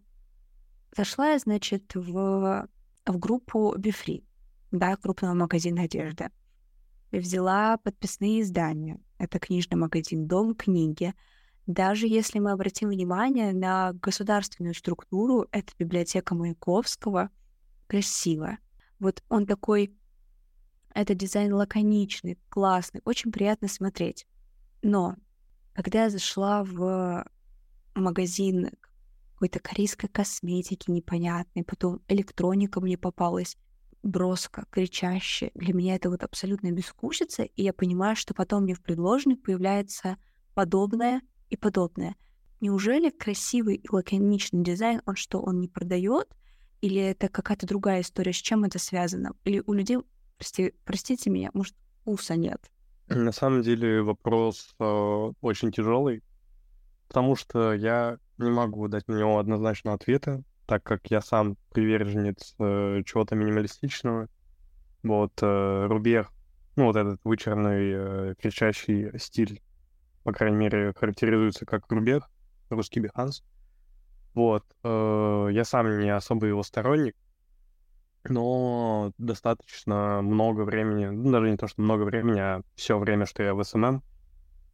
Зашла 0.96 1.32
я, 1.32 1.38
значит, 1.38 1.94
в, 1.94 2.68
в 3.04 3.18
группу 3.18 3.75
Бифри, 3.76 4.25
да, 4.70 4.96
крупного 4.96 5.35
магазина 5.35 5.82
одежды. 5.82 6.30
И 7.11 7.18
взяла 7.18 7.76
подписные 7.76 8.40
издания. 8.40 8.99
Это 9.18 9.38
книжный 9.38 9.76
магазин 9.76 10.26
«Дом 10.26 10.54
книги». 10.54 11.12
Даже 11.66 12.06
если 12.06 12.38
мы 12.38 12.52
обратим 12.52 12.88
внимание 12.88 13.52
на 13.52 13.92
государственную 13.92 14.75
структуру, 14.75 15.46
это 15.50 15.70
библиотека 15.78 16.35
Маяковского, 16.35 17.28
красиво. 17.87 18.59
Вот 18.99 19.23
он 19.28 19.47
такой, 19.47 19.97
это 20.95 21.14
дизайн 21.14 21.52
лаконичный, 21.52 22.38
классный, 22.49 23.02
очень 23.05 23.33
приятно 23.33 23.69
смотреть. 23.69 24.26
Но 24.83 25.16
когда 25.75 26.05
я 26.05 26.11
зашла 26.11 26.64
в 26.64 27.26
магазин 27.95 28.71
какой-то 29.35 29.61
корейской 29.61 30.09
косметики 30.09 30.90
непонятной, 30.90 31.64
потом 31.64 32.00
электроника 32.09 32.81
мне 32.81 32.97
попалась, 32.97 33.57
броско, 34.02 34.66
кричащая. 34.71 35.50
Для 35.55 35.75
меня 35.75 35.97
это 35.97 36.09
вот 36.09 36.23
абсолютно 36.23 36.71
бескучица, 36.71 37.43
и 37.43 37.62
я 37.62 37.73
понимаю, 37.73 38.16
что 38.16 38.35
потом 38.35 38.62
мне 38.62 38.75
в 38.75 38.83
предложенных 38.83 39.43
появляется 39.43 40.16
подобное 40.55 41.21
и 41.50 41.57
подобное. 41.57 42.16
Неужели 42.61 43.11
красивый 43.11 43.76
и 43.76 43.87
лаконичный 43.90 44.62
дизайн, 44.62 45.02
он 45.05 45.16
что, 45.16 45.40
он 45.40 45.61
не 45.61 45.69
продает? 45.69 46.28
Или 46.80 47.00
это 47.00 47.28
какая-то 47.28 47.66
другая 47.66 48.02
история? 48.02 48.33
С 48.33 48.37
чем 48.37 48.64
это 48.64 48.78
связано? 48.78 49.33
Или 49.45 49.62
у 49.66 49.73
людей, 49.73 49.99
прости, 50.38 50.75
простите 50.85 51.30
меня, 51.30 51.50
может, 51.54 51.75
вкуса 52.00 52.37
нет? 52.37 52.61
На 53.09 53.33
самом 53.33 53.62
деле 53.62 54.02
вопрос 54.02 54.75
э, 54.78 55.33
очень 55.40 55.71
тяжелый, 55.71 56.23
потому 57.09 57.37
что 57.37 57.73
я 57.73 58.18
не 58.38 58.50
могу 58.50 58.88
дать 58.88 59.06
на 59.09 59.18
него 59.18 59.38
однозначного 59.38 59.97
ответа, 59.97 60.42
так 60.66 60.83
как 60.83 61.06
я 61.11 61.21
сам 61.21 61.56
приверженец 61.73 62.54
э, 62.59 63.02
чего-то 63.06 63.37
минималистичного. 63.37 64.28
Вот 65.02 65.33
э, 65.40 65.87
Рубер, 65.87 66.28
ну 66.75 66.87
вот 66.87 66.97
этот 66.97 67.21
вычурный 67.23 67.92
э, 67.95 68.35
кричащий 68.38 69.16
стиль, 69.18 69.62
по 70.25 70.33
крайней 70.33 70.56
мере, 70.56 70.92
характеризуется 70.97 71.64
как 71.64 71.90
Рубер, 71.90 72.26
русский 72.71 73.00
Behance. 73.00 73.45
Вот, 74.37 74.64
э, 74.85 75.49
я 75.50 75.64
сам 75.64 75.99
не 75.99 76.11
особо 76.14 76.45
его 76.45 76.62
сторонник, 76.62 77.16
но 78.25 79.12
достаточно 79.16 80.21
много 80.21 80.61
времени, 80.61 81.07
ну, 81.07 81.33
даже 81.33 81.50
не 81.50 81.57
то, 81.57 81.66
что 81.66 81.81
много 81.81 82.02
времени, 82.02 82.38
а 82.38 82.61
все 82.75 82.99
время, 82.99 83.25
что 83.25 83.43
я 83.43 83.55
в 83.55 83.64
СММ, 83.64 84.02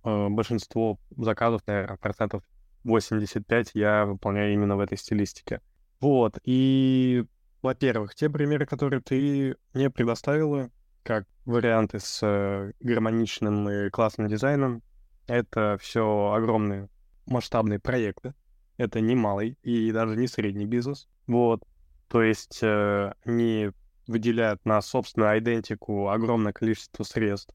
э, 0.02 0.28
большинство 0.31 0.99
заказов, 1.16 1.62
наверное, 1.69 1.97
процентов 1.97 2.42
85 2.83 3.71
я 3.75 4.04
выполняю 4.04 4.52
именно 4.52 4.76
в 4.76 4.81
этой 4.81 4.99
стилистике. 4.99 5.61
Вот, 6.00 6.40
и, 6.42 7.25
во-первых, 7.62 8.16
те 8.16 8.28
примеры, 8.28 8.66
которые 8.66 9.00
ты 9.00 9.54
мне 9.75 9.90
предоставила, 9.90 10.71
как 11.04 11.25
варианты 11.45 12.00
с 12.00 12.19
э, 12.21 12.73
гармоничным 12.81 13.71
и 13.71 13.90
классным 13.90 14.26
дизайном, 14.26 14.83
это 15.28 15.78
все 15.81 16.33
огромные 16.35 16.88
масштабные 17.26 17.78
проекты. 17.78 18.35
Это 18.76 19.00
не 19.00 19.14
малый 19.14 19.59
и 19.62 19.93
даже 19.93 20.17
не 20.17 20.26
средний 20.26 20.67
бизнес. 20.67 21.09
Вот. 21.26 21.62
То 22.09 22.23
есть 22.23 22.61
э, 22.62 23.12
они 23.25 23.71
выделяют 24.07 24.64
на 24.64 24.81
собственную 24.83 25.38
идентику 25.38 26.09
огромное 26.09 26.52
количество 26.52 27.05
средств, 27.05 27.55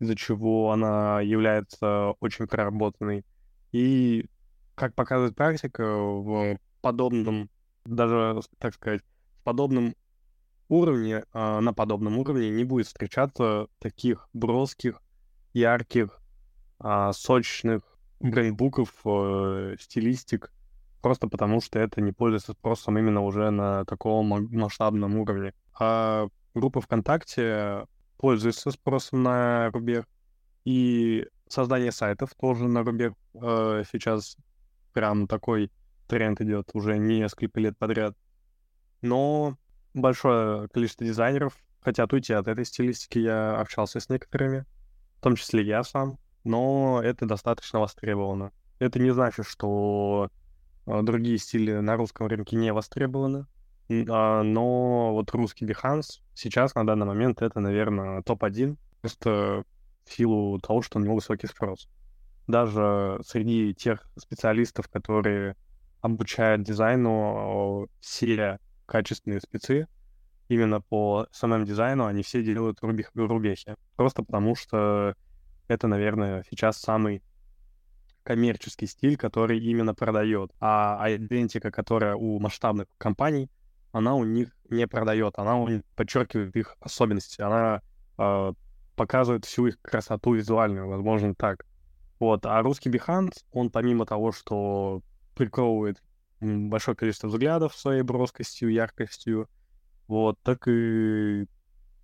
из-за 0.00 0.16
чего 0.16 0.72
она 0.72 1.20
является 1.20 2.12
очень 2.20 2.46
проработанной. 2.46 3.24
И 3.72 4.26
как 4.74 4.94
показывает 4.94 5.36
практика, 5.36 5.84
в 5.84 6.58
подобном, 6.80 7.50
даже, 7.84 8.40
так 8.58 8.74
сказать, 8.74 9.02
в 9.40 9.42
подобном 9.44 9.94
уровне, 10.68 11.24
а, 11.32 11.60
на 11.60 11.72
подобном 11.72 12.18
уровне 12.18 12.50
не 12.50 12.64
будет 12.64 12.86
встречаться 12.86 13.68
таких 13.78 14.28
броских, 14.32 15.00
ярких, 15.52 16.20
а, 16.78 17.12
сочных 17.12 17.93
брендбуков, 18.30 18.90
э, 19.04 19.76
стилистик, 19.78 20.52
просто 21.02 21.28
потому 21.28 21.60
что 21.60 21.78
это 21.78 22.00
не 22.00 22.12
пользуется 22.12 22.52
спросом 22.52 22.98
именно 22.98 23.22
уже 23.22 23.50
на 23.50 23.84
таком 23.84 24.48
масштабном 24.50 25.16
уровне. 25.16 25.52
А 25.78 26.28
группа 26.54 26.80
ВКонтакте 26.80 27.86
пользуется 28.16 28.70
спросом 28.70 29.22
на 29.22 29.70
Рубех. 29.70 30.06
И 30.64 31.26
создание 31.48 31.92
сайтов 31.92 32.34
тоже 32.34 32.66
на 32.66 32.82
Рубех 32.82 33.12
э, 33.34 33.82
сейчас 33.92 34.36
прям 34.94 35.26
такой 35.26 35.70
тренд 36.08 36.40
идет 36.40 36.70
уже 36.72 36.96
несколько 36.96 37.60
лет 37.60 37.76
подряд. 37.76 38.16
Но 39.02 39.58
большое 39.92 40.68
количество 40.68 41.04
дизайнеров 41.04 41.54
хотят 41.80 42.12
уйти 42.14 42.32
от 42.32 42.48
этой 42.48 42.64
стилистики. 42.64 43.18
Я 43.18 43.60
общался 43.60 44.00
с 44.00 44.08
некоторыми, 44.08 44.64
в 45.18 45.20
том 45.20 45.36
числе 45.36 45.62
я 45.62 45.84
сам, 45.84 46.18
но 46.44 47.00
это 47.02 47.26
достаточно 47.26 47.80
востребовано. 47.80 48.52
Это 48.78 48.98
не 48.98 49.10
значит, 49.10 49.46
что 49.46 50.30
э, 50.86 51.02
другие 51.02 51.38
стили 51.38 51.72
на 51.72 51.96
русском 51.96 52.26
рынке 52.26 52.56
не 52.56 52.72
востребованы. 52.72 53.46
А, 54.08 54.42
но 54.42 55.12
вот 55.12 55.30
русский 55.32 55.66
Behance 55.66 56.20
сейчас 56.34 56.74
на 56.74 56.86
данный 56.86 57.06
момент 57.06 57.42
это, 57.42 57.60
наверное, 57.60 58.22
топ-1, 58.22 58.76
просто 59.00 59.64
в 60.04 60.12
силу 60.12 60.58
того, 60.60 60.82
что 60.82 60.98
у 60.98 61.02
него 61.02 61.14
высокий 61.14 61.46
спрос. 61.46 61.88
Даже 62.46 63.20
среди 63.24 63.74
тех 63.74 64.06
специалистов, 64.16 64.88
которые 64.88 65.56
обучают 66.00 66.62
дизайну, 66.62 67.88
все 68.00 68.58
качественные 68.86 69.40
спецы, 69.40 69.86
именно 70.48 70.80
по 70.80 71.26
самому 71.32 71.64
дизайну, 71.64 72.04
они 72.04 72.22
все 72.22 72.42
делают 72.42 72.78
рубех, 72.82 73.10
рубехи. 73.14 73.76
Просто 73.96 74.22
потому 74.22 74.54
что 74.54 75.14
это, 75.68 75.86
наверное, 75.86 76.44
сейчас 76.50 76.78
самый 76.78 77.22
коммерческий 78.22 78.86
стиль, 78.86 79.16
который 79.16 79.58
именно 79.58 79.94
продает. 79.94 80.50
А 80.60 81.06
идентика, 81.08 81.70
которая 81.70 82.16
у 82.16 82.40
масштабных 82.40 82.88
компаний, 82.98 83.50
она 83.92 84.14
у 84.14 84.24
них 84.24 84.48
не 84.70 84.86
продает, 84.88 85.38
она 85.38 85.56
у 85.56 85.68
них 85.68 85.82
подчеркивает 85.94 86.56
их 86.56 86.76
особенности, 86.80 87.40
она 87.40 87.80
э, 88.18 88.52
показывает 88.96 89.44
всю 89.44 89.68
их 89.68 89.80
красоту 89.82 90.34
визуальную, 90.34 90.88
возможно, 90.88 91.34
так. 91.34 91.64
Вот, 92.18 92.46
а 92.46 92.60
русский 92.62 92.90
Behance, 92.90 93.44
он 93.52 93.70
помимо 93.70 94.06
того, 94.06 94.32
что 94.32 95.02
приковывает 95.36 96.02
большое 96.40 96.96
количество 96.96 97.28
взглядов 97.28 97.74
своей 97.74 98.02
броскостью, 98.02 98.70
яркостью, 98.70 99.48
вот, 100.08 100.38
так 100.42 100.66
и 100.66 101.46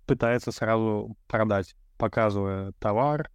пытается 0.05 0.51
сразу 0.51 1.17
продать, 1.27 1.75
показывая 1.97 2.73
товар, 2.73 3.29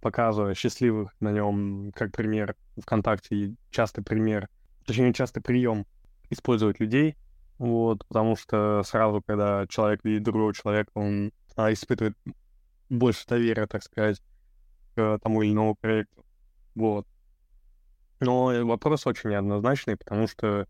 показывая 0.00 0.54
счастливых 0.54 1.14
на 1.20 1.32
нем, 1.32 1.92
как 1.94 2.12
пример 2.12 2.56
ВКонтакте, 2.80 3.54
частый 3.70 4.02
пример, 4.02 4.48
точнее, 4.86 5.12
частый 5.12 5.42
прием 5.42 5.86
использовать 6.30 6.80
людей, 6.80 7.16
вот, 7.58 8.06
потому 8.06 8.36
что 8.36 8.82
сразу, 8.84 9.22
когда 9.26 9.66
человек 9.68 10.04
видит 10.04 10.22
другого 10.22 10.54
человека, 10.54 10.90
он 10.94 11.32
а, 11.56 11.72
испытывает 11.72 12.16
больше 12.88 13.26
доверия, 13.26 13.66
так 13.66 13.82
сказать, 13.82 14.22
к 14.94 15.18
тому 15.22 15.42
или 15.42 15.52
иному 15.52 15.74
проекту. 15.74 16.24
Вот. 16.74 17.06
Но 18.20 18.46
вопрос 18.66 19.06
очень 19.06 19.30
неоднозначный, 19.30 19.96
потому 19.96 20.26
что, 20.26 20.66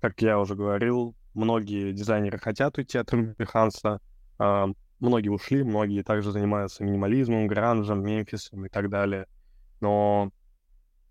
как 0.00 0.20
я 0.22 0.38
уже 0.38 0.54
говорил, 0.54 1.14
многие 1.34 1.92
дизайнеры 1.92 2.38
хотят 2.38 2.78
уйти 2.78 2.98
от 2.98 3.10
Руби 3.12 3.44
Ханса, 3.44 4.00
а, 4.38 4.68
многие 5.02 5.28
ушли, 5.28 5.62
многие 5.64 6.02
также 6.02 6.30
занимаются 6.30 6.84
минимализмом, 6.84 7.46
гранжем, 7.46 8.04
мемфисом 8.04 8.64
и 8.64 8.68
так 8.68 8.88
далее. 8.88 9.26
Но 9.80 10.30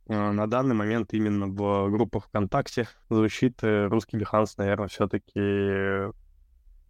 а, 0.07 0.31
на 0.31 0.48
данный 0.48 0.75
момент 0.75 1.13
именно 1.13 1.48
в 1.48 1.89
группах 1.91 2.25
ВКонтакте 2.25 2.88
звучит 3.10 3.62
э, 3.63 3.88
русский 3.88 4.17
Behance, 4.17 4.54
наверное, 4.58 4.88
все-таки 4.88 6.12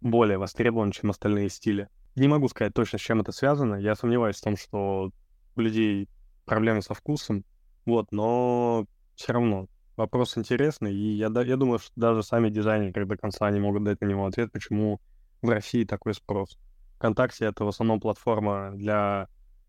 более 0.00 0.38
востребован, 0.38 0.92
чем 0.92 1.10
остальные 1.10 1.50
стили. 1.50 1.88
Не 2.14 2.28
могу 2.28 2.48
сказать 2.48 2.72
точно, 2.72 2.98
с 2.98 3.02
чем 3.02 3.20
это 3.20 3.32
связано. 3.32 3.76
Я 3.76 3.96
сомневаюсь 3.96 4.36
в 4.36 4.42
том, 4.42 4.56
что 4.56 5.10
у 5.56 5.60
людей 5.60 6.08
проблемы 6.44 6.82
со 6.82 6.94
вкусом. 6.94 7.44
Вот, 7.84 8.12
но 8.12 8.86
все 9.16 9.32
равно 9.32 9.66
вопрос 9.96 10.38
интересный, 10.38 10.94
и 10.94 11.16
я, 11.16 11.26
я 11.26 11.56
думаю, 11.56 11.80
что 11.80 11.92
даже 11.96 12.22
сами 12.22 12.48
дизайнеры 12.48 13.06
до 13.06 13.16
конца 13.16 13.50
не 13.50 13.58
могут 13.58 13.84
дать 13.84 14.00
на 14.00 14.06
него 14.06 14.24
ответ, 14.26 14.52
почему 14.52 15.00
в 15.42 15.48
России 15.48 15.84
такой 15.84 16.14
спрос. 16.14 16.58
ВКонтакте— 17.02 17.44
это 17.46 17.64
в 17.64 17.68
основном 17.68 17.98
платформа 17.98 18.70
для 18.74 19.26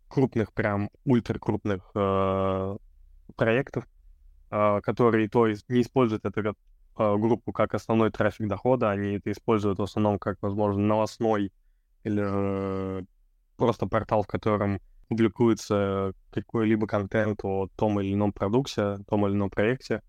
крупных, 0.07 0.53
прям 0.53 0.91
ультракрупных 1.03 1.89
э, 1.95 2.77
проектов, 3.35 3.87
а, 4.51 4.81
которые 4.81 5.27
то 5.27 5.47
есть 5.47 5.67
не 5.67 5.81
используют 5.81 6.25
эту 6.25 6.55
а, 6.95 7.17
группу 7.17 7.51
как 7.51 7.73
основной 7.73 8.11
трафик 8.11 8.47
дохода, 8.47 8.91
они 8.91 9.13
это 9.13 9.31
используют 9.31 9.79
в 9.79 9.81
основном 9.81 10.19
как, 10.19 10.37
возможно, 10.43 10.83
новостной 10.83 11.51
или 12.03 13.03
просто 13.57 13.87
портал, 13.87 14.21
в 14.21 14.27
котором 14.27 14.79
публикуется 15.07 16.13
какой-либо 16.29 16.85
контент 16.85 17.39
о 17.43 17.67
том 17.75 17.99
или 17.99 18.13
ином 18.13 18.31
продукте, 18.31 18.99
том 19.07 19.25
или 19.25 19.33
ином 19.33 19.49
проекте. 19.49 20.03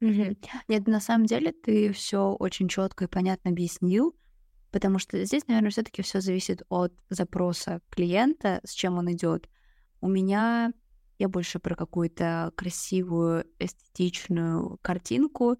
Нет, 0.00 0.86
на 0.86 1.00
самом 1.00 1.26
деле 1.26 1.52
ты 1.52 1.92
все 1.92 2.30
очень 2.30 2.68
четко 2.68 3.04
и 3.04 3.08
понятно 3.08 3.50
объяснил, 3.50 4.14
потому 4.74 4.98
что 4.98 5.24
здесь, 5.24 5.46
наверное, 5.46 5.70
все-таки 5.70 6.02
все 6.02 6.20
зависит 6.20 6.64
от 6.68 6.92
запроса 7.08 7.80
клиента, 7.90 8.60
с 8.64 8.72
чем 8.72 8.98
он 8.98 9.12
идет. 9.12 9.48
У 10.00 10.08
меня 10.08 10.72
я 11.16 11.28
больше 11.28 11.60
про 11.60 11.76
какую-то 11.76 12.50
красивую, 12.56 13.46
эстетичную 13.60 14.80
картинку. 14.82 15.58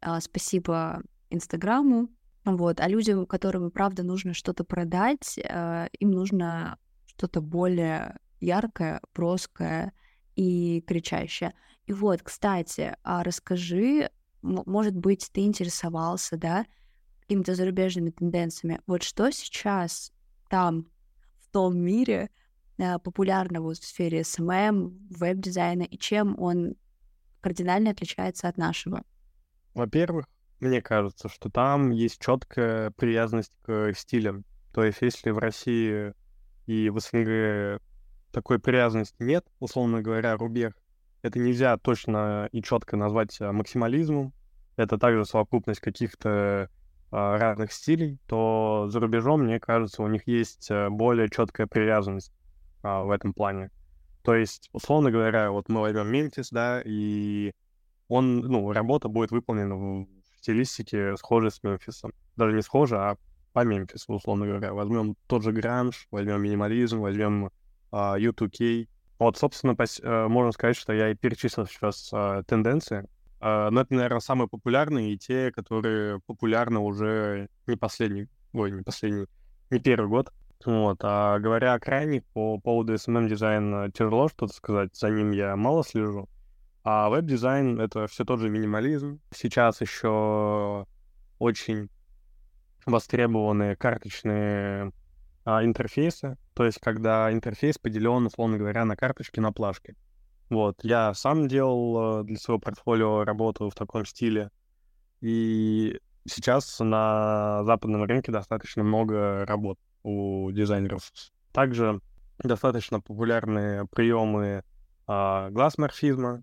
А, 0.00 0.22
спасибо 0.22 1.02
Инстаграму. 1.28 2.08
Вот. 2.46 2.80
А 2.80 2.88
людям, 2.88 3.26
которым, 3.26 3.70
правда, 3.70 4.02
нужно 4.02 4.32
что-то 4.32 4.64
продать, 4.64 5.38
а, 5.44 5.88
им 6.00 6.12
нужно 6.12 6.78
что-то 7.04 7.42
более 7.42 8.16
яркое, 8.40 9.02
броское 9.14 9.92
и 10.34 10.80
кричащее. 10.80 11.52
И 11.84 11.92
вот, 11.92 12.22
кстати, 12.22 12.96
а 13.02 13.22
расскажи, 13.22 14.08
может 14.40 14.96
быть, 14.96 15.28
ты 15.30 15.42
интересовался, 15.42 16.38
да, 16.38 16.64
какими-то 17.26 17.54
зарубежными 17.54 18.10
тенденциями. 18.10 18.80
Вот 18.86 19.02
что 19.02 19.30
сейчас 19.30 20.12
там, 20.48 20.86
в 21.40 21.50
том 21.50 21.78
мире, 21.78 22.30
Э, 22.78 22.98
популярного 22.98 23.72
в 23.72 23.76
сфере 23.76 24.22
SMM, 24.22 25.08
веб-дизайна, 25.10 25.82
и 25.84 25.96
чем 25.96 26.38
он 26.38 26.74
кардинально 27.40 27.90
отличается 27.90 28.48
от 28.48 28.58
нашего? 28.58 29.02
Во-первых, 29.72 30.26
мне 30.60 30.82
кажется, 30.82 31.30
что 31.30 31.48
там 31.48 31.90
есть 31.90 32.20
четкая 32.20 32.90
привязанность 32.90 33.52
к 33.62 33.92
стилям. 33.94 34.44
То 34.74 34.84
есть, 34.84 34.98
если 35.00 35.30
в 35.30 35.38
России 35.38 36.12
и 36.66 36.90
в 36.90 37.00
СНГ 37.00 37.80
такой 38.30 38.58
привязанности 38.58 39.22
нет, 39.22 39.46
условно 39.58 40.02
говоря, 40.02 40.36
рубеж, 40.36 40.74
это 41.22 41.38
нельзя 41.38 41.78
точно 41.78 42.50
и 42.52 42.62
четко 42.62 42.98
назвать 42.98 43.40
э, 43.40 43.50
максимализмом. 43.52 44.34
Это 44.76 44.98
также 44.98 45.24
совокупность 45.24 45.80
каких-то 45.80 46.68
разных 47.10 47.72
стилей, 47.72 48.18
то 48.26 48.86
за 48.88 49.00
рубежом, 49.00 49.42
мне 49.42 49.60
кажется, 49.60 50.02
у 50.02 50.08
них 50.08 50.26
есть 50.26 50.70
э, 50.70 50.88
более 50.90 51.28
четкая 51.28 51.66
привязанность 51.66 52.32
а, 52.82 53.02
в 53.02 53.10
этом 53.10 53.32
плане. 53.32 53.70
То 54.22 54.34
есть, 54.34 54.68
условно 54.72 55.10
говоря, 55.10 55.50
вот 55.50 55.68
мы 55.68 55.80
возьмем 55.80 56.08
Мемфис, 56.08 56.50
да, 56.50 56.82
и 56.84 57.52
он, 58.08 58.38
ну, 58.38 58.72
работа 58.72 59.08
будет 59.08 59.30
выполнена 59.30 59.76
в 59.76 60.06
стилистике 60.38 61.16
схожей 61.16 61.50
с 61.50 61.62
Мемфисом. 61.62 62.12
Даже 62.36 62.54
не 62.54 62.62
схожа, 62.62 63.10
а 63.10 63.16
по 63.52 63.64
Мемфису, 63.64 64.12
условно 64.12 64.46
говоря. 64.46 64.74
Возьмем 64.74 65.16
тот 65.26 65.42
же 65.42 65.52
гранж, 65.52 66.08
возьмем 66.10 66.42
минимализм, 66.42 67.00
возьмем 67.00 67.50
uh, 67.92 68.18
U2K. 68.20 68.88
Вот, 69.18 69.38
собственно, 69.38 69.72
пос- 69.72 70.02
uh, 70.02 70.28
можно 70.28 70.52
сказать, 70.52 70.76
что 70.76 70.92
я 70.92 71.10
и 71.10 71.14
перечислил 71.14 71.66
сейчас 71.66 72.12
uh, 72.12 72.42
тенденции. 72.44 73.08
Uh, 73.38 73.68
но 73.70 73.82
это, 73.82 73.94
наверное, 73.94 74.20
самые 74.20 74.48
популярные 74.48 75.12
и 75.12 75.18
те, 75.18 75.52
которые 75.52 76.20
популярны 76.20 76.78
уже 76.78 77.48
не 77.66 77.76
последний, 77.76 78.28
ой, 78.52 78.70
не 78.70 78.82
последний, 78.82 79.26
не 79.70 79.78
первый 79.78 80.08
год. 80.08 80.32
Вот, 80.64 80.98
а 81.02 81.38
говоря 81.38 81.74
о 81.74 81.78
крайних, 81.78 82.24
по 82.32 82.58
поводу 82.58 82.94
SMM-дизайна 82.94 83.92
тяжело 83.92 84.28
что-то 84.28 84.54
сказать, 84.54 84.96
за 84.96 85.10
ним 85.10 85.32
я 85.32 85.54
мало 85.54 85.84
слежу. 85.84 86.28
А 86.82 87.10
веб-дизайн— 87.10 87.78
это 87.80 88.06
все 88.06 88.24
тот 88.24 88.40
же 88.40 88.48
минимализм. 88.48 89.20
Сейчас 89.34 89.80
еще 89.80 90.86
очень 91.38 91.90
востребованные 92.86 93.76
карточные 93.76 94.92
а, 95.44 95.64
интерфейсы, 95.64 96.38
то 96.54 96.64
есть 96.64 96.78
когда 96.80 97.32
интерфейс 97.32 97.78
поделен, 97.78 98.26
условно 98.26 98.56
говоря, 98.56 98.84
на 98.84 98.96
карточки, 98.96 99.40
на 99.40 99.52
плашки. 99.52 99.94
Вот, 100.48 100.76
я 100.82 101.12
сам 101.14 101.48
делал 101.48 102.20
э, 102.20 102.24
для 102.24 102.36
своего 102.36 102.60
портфолио 102.60 103.24
работу 103.24 103.68
в 103.68 103.74
таком 103.74 104.04
стиле, 104.06 104.50
и 105.20 105.98
сейчас 106.24 106.78
на 106.80 107.64
западном 107.64 108.04
рынке 108.04 108.30
достаточно 108.30 108.84
много 108.84 109.44
работ 109.46 109.78
у 110.02 110.50
дизайнеров. 110.52 111.10
Также 111.52 112.00
достаточно 112.38 113.00
популярные 113.00 113.86
приемы 113.86 114.62
а, 115.06 115.50
глаз-морфизма. 115.50 116.42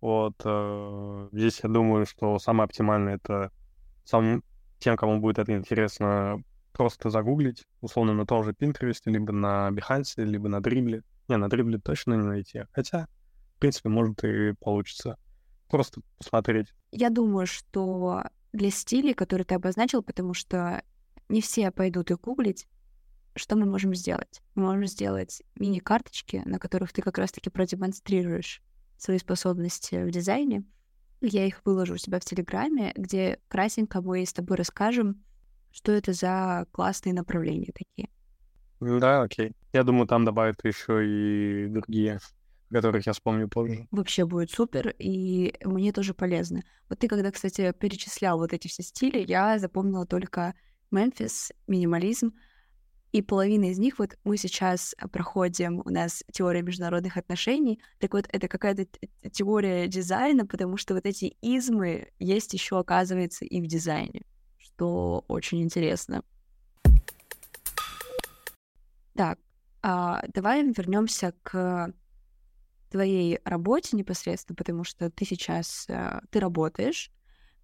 Вот 0.00 0.34
а, 0.44 1.28
здесь 1.32 1.60
я 1.62 1.68
думаю, 1.68 2.06
что 2.06 2.38
самое 2.38 2.64
оптимальное 2.64 3.16
это 3.16 3.52
сам, 4.04 4.42
тем, 4.78 4.96
кому 4.96 5.20
будет 5.20 5.38
это 5.38 5.52
интересно, 5.52 6.42
просто 6.72 7.10
загуглить, 7.10 7.66
условно, 7.80 8.14
на 8.14 8.26
том 8.26 8.44
же 8.44 8.52
Pinterest, 8.52 9.02
либо 9.04 9.32
на 9.32 9.68
Behance, 9.70 10.24
либо 10.24 10.48
на 10.48 10.56
Dribbble. 10.56 11.02
Не, 11.28 11.36
на 11.36 11.46
Dribbble 11.46 11.78
точно 11.78 12.14
не 12.14 12.24
найти. 12.24 12.64
Хотя, 12.72 13.06
в 13.60 13.62
принципе, 13.62 13.90
может 13.90 14.24
и 14.24 14.54
получится. 14.54 15.18
Просто 15.68 16.00
посмотреть. 16.16 16.72
Я 16.92 17.10
думаю, 17.10 17.46
что 17.46 18.24
для 18.54 18.70
стилей, 18.70 19.12
которые 19.12 19.44
ты 19.44 19.54
обозначил, 19.54 20.02
потому 20.02 20.32
что 20.32 20.82
не 21.28 21.42
все 21.42 21.70
пойдут 21.70 22.10
их 22.10 22.22
гуглить, 22.22 22.66
что 23.36 23.56
мы 23.56 23.66
можем 23.66 23.94
сделать? 23.94 24.40
Мы 24.54 24.62
можем 24.62 24.86
сделать 24.86 25.42
мини-карточки, 25.56 26.40
на 26.46 26.58
которых 26.58 26.90
ты 26.94 27.02
как 27.02 27.18
раз-таки 27.18 27.50
продемонстрируешь 27.50 28.62
свои 28.96 29.18
способности 29.18 30.04
в 30.04 30.10
дизайне. 30.10 30.64
Я 31.20 31.46
их 31.46 31.60
выложу 31.66 31.96
у 31.96 31.98
себя 31.98 32.18
в 32.18 32.24
Телеграме, 32.24 32.94
где 32.96 33.40
красненько 33.48 34.00
мы 34.00 34.24
с 34.24 34.32
тобой 34.32 34.56
расскажем, 34.56 35.22
что 35.70 35.92
это 35.92 36.14
за 36.14 36.66
классные 36.72 37.12
направления 37.12 37.74
такие. 37.74 38.08
Да, 38.80 39.20
окей. 39.20 39.52
Я 39.74 39.84
думаю, 39.84 40.06
там 40.06 40.24
добавят 40.24 40.64
еще 40.64 41.06
и 41.06 41.68
другие, 41.68 42.20
которых 42.70 43.06
я 43.06 43.12
вспомню 43.12 43.48
позже. 43.48 43.86
Вообще 43.90 44.24
будет 44.24 44.50
супер, 44.50 44.94
и 44.98 45.54
мне 45.64 45.92
тоже 45.92 46.14
полезно. 46.14 46.62
Вот 46.88 46.98
ты, 46.98 47.08
когда, 47.08 47.30
кстати, 47.30 47.72
перечислял 47.72 48.38
вот 48.38 48.52
эти 48.52 48.68
все 48.68 48.82
стили, 48.82 49.24
я 49.26 49.58
запомнила 49.58 50.06
только 50.06 50.54
Мемфис, 50.90 51.52
минимализм, 51.66 52.32
и 53.12 53.22
половина 53.22 53.70
из 53.70 53.78
них, 53.78 53.98
вот 53.98 54.16
мы 54.22 54.36
сейчас 54.36 54.94
проходим, 55.10 55.82
у 55.84 55.90
нас 55.90 56.22
теория 56.32 56.62
международных 56.62 57.16
отношений, 57.16 57.80
так 57.98 58.12
вот 58.12 58.28
это 58.30 58.46
какая-то 58.46 58.86
теория 59.32 59.88
дизайна, 59.88 60.46
потому 60.46 60.76
что 60.76 60.94
вот 60.94 61.06
эти 61.06 61.36
измы 61.40 62.12
есть 62.20 62.54
еще, 62.54 62.78
оказывается, 62.78 63.44
и 63.44 63.60
в 63.60 63.66
дизайне, 63.66 64.22
что 64.58 65.24
очень 65.26 65.60
интересно. 65.60 66.22
Так, 69.14 69.40
а, 69.82 70.22
давай 70.32 70.62
вернемся 70.62 71.34
к 71.42 71.92
твоей 72.90 73.40
работе 73.44 73.96
непосредственно, 73.96 74.56
потому 74.56 74.84
что 74.84 75.10
ты 75.10 75.24
сейчас, 75.24 75.86
а, 75.88 76.20
ты 76.30 76.40
работаешь, 76.40 77.10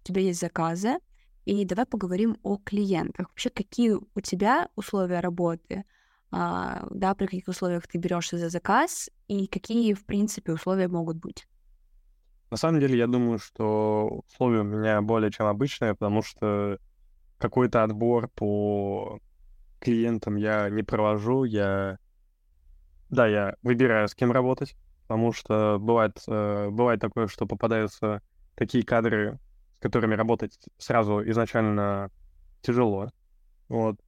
у 0.01 0.07
тебя 0.07 0.21
есть 0.21 0.39
заказы, 0.39 0.97
и 1.45 1.63
давай 1.65 1.85
поговорим 1.85 2.37
о 2.43 2.57
клиентах. 2.57 3.29
Вообще, 3.29 3.49
какие 3.49 3.91
у 3.91 4.21
тебя 4.21 4.69
условия 4.75 5.19
работы, 5.19 5.85
а, 6.31 6.87
да, 6.91 7.15
при 7.15 7.25
каких 7.25 7.47
условиях 7.47 7.87
ты 7.87 7.97
берешься 7.97 8.37
за 8.37 8.49
заказ, 8.49 9.09
и 9.27 9.47
какие, 9.47 9.93
в 9.93 10.05
принципе, 10.05 10.51
условия 10.53 10.87
могут 10.87 11.17
быть? 11.17 11.47
На 12.49 12.57
самом 12.57 12.79
деле, 12.79 12.97
я 12.97 13.07
думаю, 13.07 13.39
что 13.39 14.23
условия 14.27 14.61
у 14.61 14.63
меня 14.63 15.01
более 15.01 15.31
чем 15.31 15.47
обычные, 15.47 15.93
потому 15.93 16.21
что 16.21 16.79
какой-то 17.37 17.83
отбор 17.83 18.29
по 18.29 19.19
клиентам 19.79 20.37
я 20.37 20.69
не 20.69 20.83
провожу. 20.83 21.43
Я, 21.43 21.99
да, 23.09 23.27
я 23.27 23.55
выбираю, 23.61 24.07
с 24.07 24.15
кем 24.15 24.31
работать, 24.31 24.75
потому 25.07 25.31
что 25.31 25.77
бывает, 25.79 26.21
э, 26.27 26.69
бывает 26.69 26.99
такое, 26.99 27.27
что 27.27 27.45
попадаются 27.45 28.21
такие 28.55 28.83
кадры, 28.83 29.39
с 29.77 29.81
которыми 29.81 30.15
работать 30.15 30.59
сразу 30.77 31.21
изначально 31.29 32.11
тяжело. 32.61 33.09
Вот. 33.69 33.99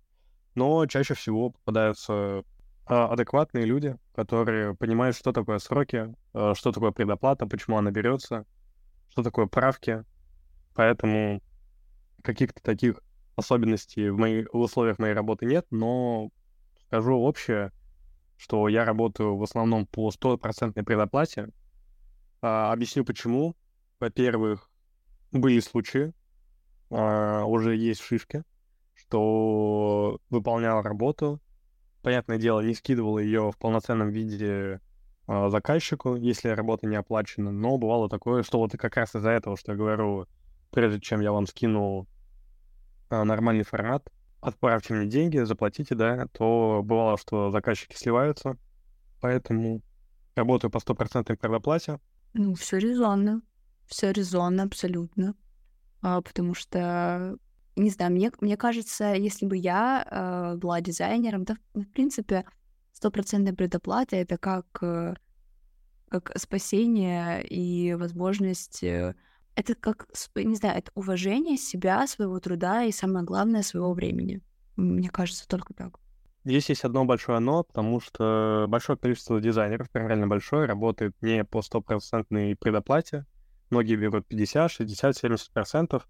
Но 0.55 0.85
чаще 0.87 1.13
всего 1.13 1.51
попадаются 1.51 2.43
а, 2.85 3.05
адекватные 3.13 3.65
люди, 3.65 3.95
которые 4.13 4.75
понимают, 4.75 5.15
что 5.15 5.31
такое 5.31 5.59
сроки, 5.59 6.13
а, 6.33 6.53
что 6.55 6.71
такое 6.71 6.91
предоплата, 6.91 7.45
почему 7.45 7.77
она 7.77 7.91
берется, 7.91 8.45
что 9.09 9.23
такое 9.23 9.45
правки. 9.45 10.03
Поэтому 10.73 11.41
каких-то 12.23 12.61
таких 12.61 12.99
особенностей 13.37 14.09
в, 14.09 14.17
моей, 14.17 14.45
в 14.51 14.57
условиях 14.57 14.99
моей 14.99 15.13
работы 15.13 15.45
нет, 15.45 15.65
но 15.71 16.29
скажу 16.87 17.15
общее, 17.15 17.71
что 18.39 18.69
я 18.69 18.85
работаю 18.85 19.35
в 19.35 19.43
основном 19.43 19.85
по 19.85 20.09
стопроцентной 20.11 20.83
предоплате. 20.83 21.49
А, 22.41 22.71
объясню 22.71 23.03
почему. 23.03 23.57
Во-первых, 23.99 24.71
были 25.33 25.59
случаи, 25.59 26.13
а, 26.89 27.43
уже 27.43 27.75
есть 27.75 27.99
шишки, 27.99 28.43
что 28.93 30.21
выполнял 30.29 30.81
работу, 30.81 31.41
понятное 32.01 32.37
дело, 32.37 32.61
не 32.61 32.73
скидывал 32.73 33.19
ее 33.19 33.51
в 33.51 33.57
полноценном 33.57 34.09
виде 34.09 34.79
а, 35.27 35.49
заказчику, 35.49 36.15
если 36.15 36.47
работа 36.47 36.87
не 36.87 36.95
оплачена, 36.95 37.51
но 37.51 37.77
бывало 37.77 38.07
такое, 38.07 38.43
что 38.43 38.59
вот 38.59 38.71
как 38.71 38.95
раз 38.95 39.13
из-за 39.15 39.31
этого, 39.31 39.57
что 39.57 39.73
я 39.73 39.77
говорю, 39.77 40.27
прежде 40.71 41.01
чем 41.01 41.19
я 41.19 41.33
вам 41.33 41.45
скину 41.45 42.07
а, 43.09 43.25
нормальный 43.25 43.65
формат, 43.65 44.09
отправьте 44.41 44.93
мне 44.93 45.07
деньги, 45.07 45.37
заплатите, 45.39 45.95
да, 45.95 46.27
то 46.33 46.81
бывало, 46.83 47.17
что 47.17 47.51
заказчики 47.51 47.95
сливаются, 47.95 48.57
поэтому 49.21 49.81
работаю 50.35 50.71
по 50.71 50.79
стопроцентной 50.79 51.37
предоплате. 51.37 51.99
Ну, 52.33 52.53
все 52.55 52.77
резонно 52.77 53.41
все 53.89 54.11
резонно 54.11 54.63
абсолютно. 54.63 55.35
А, 56.01 56.21
потому 56.21 56.53
что, 56.53 57.37
не 57.75 57.89
знаю, 57.89 58.11
мне, 58.11 58.31
мне 58.39 58.55
кажется, 58.55 59.13
если 59.13 59.45
бы 59.45 59.57
я 59.57 60.05
э, 60.09 60.57
была 60.57 60.79
дизайнером, 60.79 61.45
то, 61.45 61.57
в 61.73 61.85
принципе, 61.85 62.45
стопроцентная 62.93 63.53
предоплата— 63.53 64.15
это 64.17 64.37
как, 64.37 64.65
э, 64.81 65.15
как 66.09 66.31
спасение 66.37 67.45
и 67.45 67.93
возможность... 67.95 68.83
Э, 69.59 69.61
это 69.61 69.75
как, 69.75 70.07
не 70.35 70.55
знаю, 70.55 70.77
это 70.77 70.91
уважение 70.95 71.57
себя, 71.57 72.07
своего 72.07 72.39
труда 72.39 72.83
и, 72.83 72.91
самое 72.91 73.25
главное, 73.25 73.61
своего 73.61 73.93
времени. 73.93 74.41
Мне 74.75 75.09
кажется, 75.09 75.47
только 75.47 75.73
так. 75.73 75.99
Здесь 76.45 76.69
есть 76.69 76.85
одно 76.85 77.05
большое 77.05 77.39
«но», 77.39 77.63
потому 77.63 77.99
что 77.99 78.65
большое 78.69 78.97
количество 78.97 79.41
дизайнеров, 79.41 79.87
реально 79.93 80.27
большое, 80.27 80.65
работает 80.65 81.13
не 81.21 81.43
по 81.43 81.61
стопроцентной 81.61 82.55
предоплате, 82.55 83.25
Многие 83.69 83.95
берут 83.95 84.25
50, 84.27 84.71
60, 84.71 85.15
70 85.17 85.51
процентов 85.51 86.07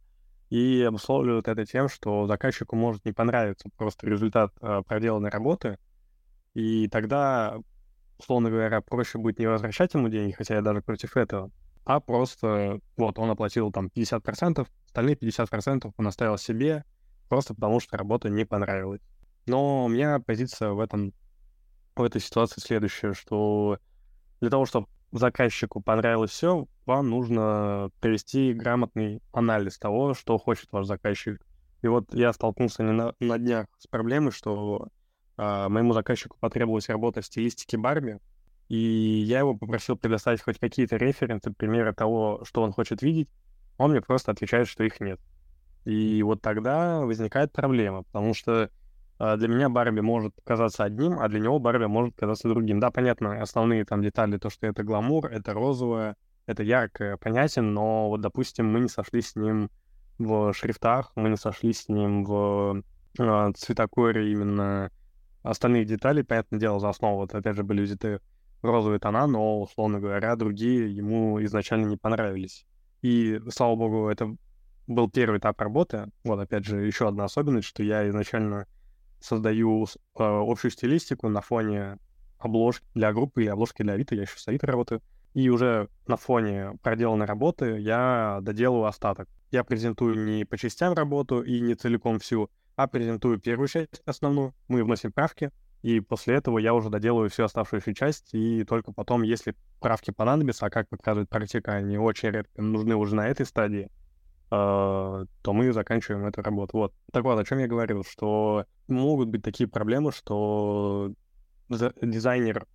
и 0.49 0.81
обусловливают 0.81 1.47
это 1.47 1.65
тем, 1.65 1.89
что 1.89 2.25
заказчику 2.25 2.75
может 2.75 3.03
не 3.05 3.11
понравиться 3.11 3.69
просто 3.75 4.07
результат 4.07 4.53
э, 4.61 4.81
проделанной 4.87 5.29
работы, 5.29 5.77
и 6.53 6.87
тогда, 6.87 7.57
условно 8.17 8.49
говоря, 8.49 8.81
проще 8.81 9.17
будет 9.17 9.39
не 9.39 9.47
возвращать 9.47 9.93
ему 9.93 10.07
деньги, 10.07 10.31
хотя 10.31 10.55
я 10.55 10.61
даже 10.61 10.81
против 10.81 11.17
этого, 11.17 11.51
а 11.85 11.99
просто 11.99 12.79
вот 12.97 13.19
он 13.19 13.29
оплатил 13.31 13.71
там 13.71 13.89
50 13.89 14.23
процентов, 14.23 14.67
остальные 14.85 15.15
50 15.15 15.49
процентов 15.49 15.93
он 15.97 16.07
оставил 16.07 16.37
себе, 16.37 16.83
просто 17.27 17.53
потому 17.53 17.79
что 17.79 17.97
работа 17.97 18.29
не 18.29 18.45
понравилась. 18.45 19.01
Но 19.45 19.85
у 19.85 19.87
меня 19.87 20.19
позиция 20.19 20.71
в 20.71 20.79
этом 20.79 21.13
в 21.95 22.03
этой 22.03 22.21
ситуации 22.21 22.61
следующая, 22.61 23.13
что 23.13 23.79
для 24.39 24.49
того, 24.49 24.65
чтобы 24.65 24.87
заказчику 25.11 25.81
понравилось 25.81 26.31
все, 26.31 26.67
вам 26.85 27.09
нужно 27.09 27.89
провести 27.99 28.53
грамотный 28.53 29.21
анализ 29.31 29.77
того, 29.77 30.13
что 30.13 30.37
хочет 30.37 30.71
ваш 30.71 30.85
заказчик. 30.85 31.41
И 31.81 31.87
вот 31.87 32.13
я 32.13 32.31
столкнулся 32.33 32.83
не 32.83 32.91
на, 32.91 33.13
на 33.19 33.37
днях 33.37 33.67
с 33.79 33.87
проблемой, 33.87 34.31
что 34.31 34.87
а, 35.37 35.69
моему 35.69 35.93
заказчику 35.93 36.37
потребовалась 36.39 36.89
работа 36.89 37.21
в 37.21 37.25
стилистике 37.25 37.77
Барби, 37.77 38.19
и 38.69 39.23
я 39.25 39.39
его 39.39 39.55
попросил 39.55 39.97
предоставить 39.97 40.41
хоть 40.41 40.59
какие-то 40.59 40.95
референсы, 40.95 41.51
примеры 41.51 41.93
того, 41.93 42.41
что 42.45 42.61
он 42.61 42.71
хочет 42.71 43.01
видеть. 43.01 43.29
Он 43.77 43.91
мне 43.91 44.01
просто 44.01 44.31
отвечает, 44.31 44.67
что 44.67 44.83
их 44.83 44.99
нет. 44.99 45.19
И 45.85 46.21
вот 46.21 46.41
тогда 46.41 46.99
возникает 47.01 47.51
проблема, 47.51 48.03
потому 48.03 48.35
что 48.35 48.69
а, 49.17 49.37
для 49.37 49.47
меня 49.47 49.69
Барби 49.69 50.01
может 50.01 50.35
казаться 50.43 50.83
одним, 50.83 51.19
а 51.19 51.27
для 51.27 51.39
него 51.39 51.57
Барби 51.57 51.85
может 51.85 52.15
казаться 52.15 52.47
другим. 52.47 52.79
Да, 52.79 52.91
понятно, 52.91 53.41
основные 53.41 53.85
там 53.85 54.03
детали, 54.03 54.37
то, 54.37 54.51
что 54.51 54.67
это 54.67 54.83
гламур, 54.83 55.25
это 55.25 55.53
розовое, 55.53 56.15
это 56.45 56.61
яркое, 56.61 57.17
понятен, 57.17 57.73
но 57.73 58.09
вот, 58.09 58.21
допустим, 58.21 58.71
мы 58.71 58.81
не 58.81 58.89
сошлись 58.89 59.31
с 59.31 59.35
ним 59.35 59.71
в 60.19 60.53
шрифтах, 60.53 61.11
мы 61.15 61.29
не 61.29 61.37
сошлись 61.37 61.81
с 61.83 61.89
ним 61.89 62.23
в 62.23 62.83
э, 63.17 63.51
цветокоре 63.55 64.31
именно 64.31 64.91
остальные 65.41 65.85
детали, 65.85 66.21
понятное 66.21 66.59
дело, 66.59 66.79
за 66.79 66.89
основу, 66.89 67.17
вот 67.17 67.33
опять 67.33 67.55
же, 67.55 67.63
были 67.63 67.81
взяты 67.81 68.19
розовые 68.61 68.99
тона, 68.99 69.27
но, 69.27 69.61
условно 69.61 69.99
говоря, 69.99 70.35
другие 70.35 70.93
ему 70.93 71.43
изначально 71.43 71.85
не 71.85 71.97
понравились. 71.97 72.65
И, 73.01 73.41
слава 73.49 73.75
богу, 73.75 74.09
это 74.09 74.35
был 74.87 75.09
первый 75.09 75.39
этап 75.39 75.59
работы. 75.61 76.11
Вот, 76.23 76.39
опять 76.39 76.65
же, 76.65 76.85
еще 76.85 77.07
одна 77.07 77.25
особенность, 77.25 77.67
что 77.67 77.83
я 77.83 78.07
изначально 78.09 78.67
создаю 79.19 79.85
э, 79.85 79.87
общую 80.17 80.71
стилистику 80.71 81.29
на 81.29 81.41
фоне 81.41 81.97
обложки 82.37 82.85
для 82.93 83.13
группы 83.13 83.43
или 83.43 83.49
обложки 83.49 83.83
для 83.83 83.93
Авито, 83.93 84.15
я 84.15 84.23
еще 84.23 84.37
с 84.37 84.47
Авито 84.47 84.67
работаю. 84.67 85.01
И 85.33 85.49
уже 85.49 85.89
на 86.07 86.17
фоне 86.17 86.71
проделанной 86.81 87.25
работы 87.25 87.79
я 87.79 88.39
доделаю 88.41 88.85
остаток. 88.85 89.29
Я 89.51 89.63
презентую 89.63 90.25
не 90.25 90.45
по 90.45 90.57
частям 90.57 90.93
работу 90.93 91.41
и 91.41 91.59
не 91.59 91.75
целиком 91.75 92.19
всю, 92.19 92.49
а 92.75 92.87
презентую 92.87 93.39
первую 93.39 93.67
часть 93.67 94.01
основную, 94.05 94.53
мы 94.67 94.83
вносим 94.83 95.11
правки, 95.11 95.51
и 95.81 95.99
после 95.99 96.35
этого 96.35 96.59
я 96.59 96.73
уже 96.73 96.89
доделаю 96.89 97.29
всю 97.29 97.43
оставшуюся 97.43 97.93
часть, 97.93 98.33
и 98.33 98.63
только 98.65 98.91
потом, 98.91 99.21
если 99.23 99.55
правки 99.79 100.11
понадобятся, 100.11 100.65
а 100.65 100.69
как 100.69 100.89
показывает 100.89 101.29
практика, 101.29 101.73
они 101.73 101.97
очень 101.97 102.29
редко 102.29 102.61
нужны 102.61 102.95
уже 102.95 103.15
на 103.15 103.27
этой 103.27 103.45
стадии, 103.45 103.89
то 104.49 105.27
мы 105.45 105.71
заканчиваем 105.71 106.25
эту 106.25 106.41
работу. 106.41 106.77
Вот. 106.77 106.93
Так 107.11 107.23
вот, 107.23 107.39
о 107.39 107.45
чем 107.45 107.59
я 107.59 107.67
говорил, 107.67 108.03
что 108.03 108.65
могут 108.87 109.29
быть 109.29 109.43
такие 109.43 109.69
проблемы, 109.69 110.11
что 110.11 111.13
дизайнер 111.69 112.65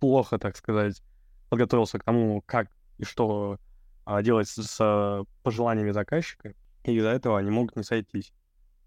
плохо, 0.00 0.38
так 0.38 0.56
сказать, 0.56 1.02
подготовился 1.48 1.98
к 1.98 2.04
тому, 2.04 2.42
как 2.42 2.68
и 2.98 3.04
что 3.04 3.58
а, 4.04 4.22
делать 4.22 4.48
с 4.48 5.24
пожеланиями 5.42 5.92
заказчика, 5.92 6.54
и 6.84 6.92
из-за 6.92 7.08
этого 7.08 7.38
они 7.38 7.50
могут 7.50 7.76
не 7.76 7.82
сойтись. 7.82 8.32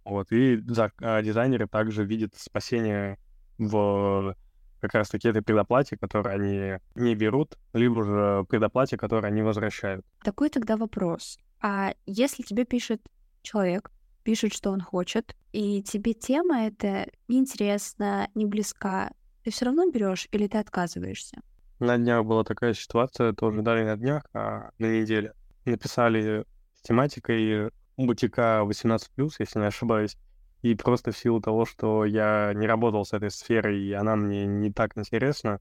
Вот. 0.05 0.31
И 0.31 0.63
а, 1.01 1.21
дизайнеры 1.21 1.67
также 1.67 2.05
видят 2.05 2.35
спасение 2.35 3.17
в 3.57 4.35
как 4.79 4.93
раз-таки 4.93 5.27
этой 5.27 5.41
предоплате, 5.41 5.97
которую 5.97 6.33
они 6.35 6.79
не 6.95 7.15
берут, 7.15 7.57
либо 7.73 8.03
же 8.03 8.45
предоплате, 8.47 8.97
которую 8.97 9.27
они 9.27 9.41
возвращают. 9.41 10.05
Такой 10.23 10.49
тогда 10.49 10.77
вопрос. 10.77 11.39
А 11.61 11.93
если 12.05 12.43
тебе 12.43 12.63
пишет 12.63 13.01
человек, 13.41 13.91
пишет, 14.23 14.53
что 14.53 14.71
он 14.71 14.81
хочет, 14.81 15.35
и 15.51 15.81
тебе 15.81 16.13
тема 16.13 16.67
эта 16.67 17.09
неинтересна, 17.27 18.29
не 18.35 18.45
близка, 18.45 19.11
ты 19.43 19.51
все 19.51 19.65
равно 19.65 19.89
берешь 19.89 20.27
или 20.31 20.47
ты 20.47 20.57
отказываешься? 20.59 21.41
На 21.79 21.97
днях 21.97 22.25
была 22.25 22.43
такая 22.43 22.73
ситуация, 22.73 23.33
тоже 23.33 23.61
дали 23.61 23.83
на 23.83 23.95
днях, 23.97 24.23
а 24.33 24.71
на 24.77 24.85
неделе. 24.85 25.33
Написали 25.65 26.45
с 26.75 26.81
тематикой 26.81 27.71
бутика 27.97 28.61
18+, 28.63 28.99
если 29.39 29.59
не 29.59 29.65
ошибаюсь. 29.65 30.17
И 30.61 30.75
просто 30.75 31.11
в 31.11 31.17
силу 31.17 31.39
того, 31.39 31.65
что 31.65 32.05
я 32.05 32.51
не 32.55 32.67
работал 32.67 33.05
с 33.05 33.13
этой 33.13 33.29
сферой, 33.29 33.79
и 33.81 33.93
она 33.93 34.15
мне 34.15 34.45
не 34.45 34.71
так 34.71 34.97
интересна, 34.97 35.59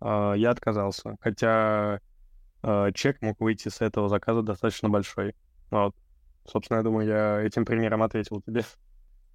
а, 0.00 0.34
я 0.34 0.50
отказался. 0.50 1.16
Хотя 1.20 2.00
а, 2.62 2.92
чек 2.92 3.22
мог 3.22 3.40
выйти 3.40 3.68
с 3.68 3.80
этого 3.80 4.08
заказа 4.08 4.42
достаточно 4.42 4.88
большой. 4.88 5.34
Вот. 5.70 5.94
Собственно, 6.46 6.78
я 6.78 6.82
думаю, 6.82 7.06
я 7.06 7.40
этим 7.42 7.64
примером 7.64 8.02
ответил 8.02 8.42
тебе. 8.42 8.64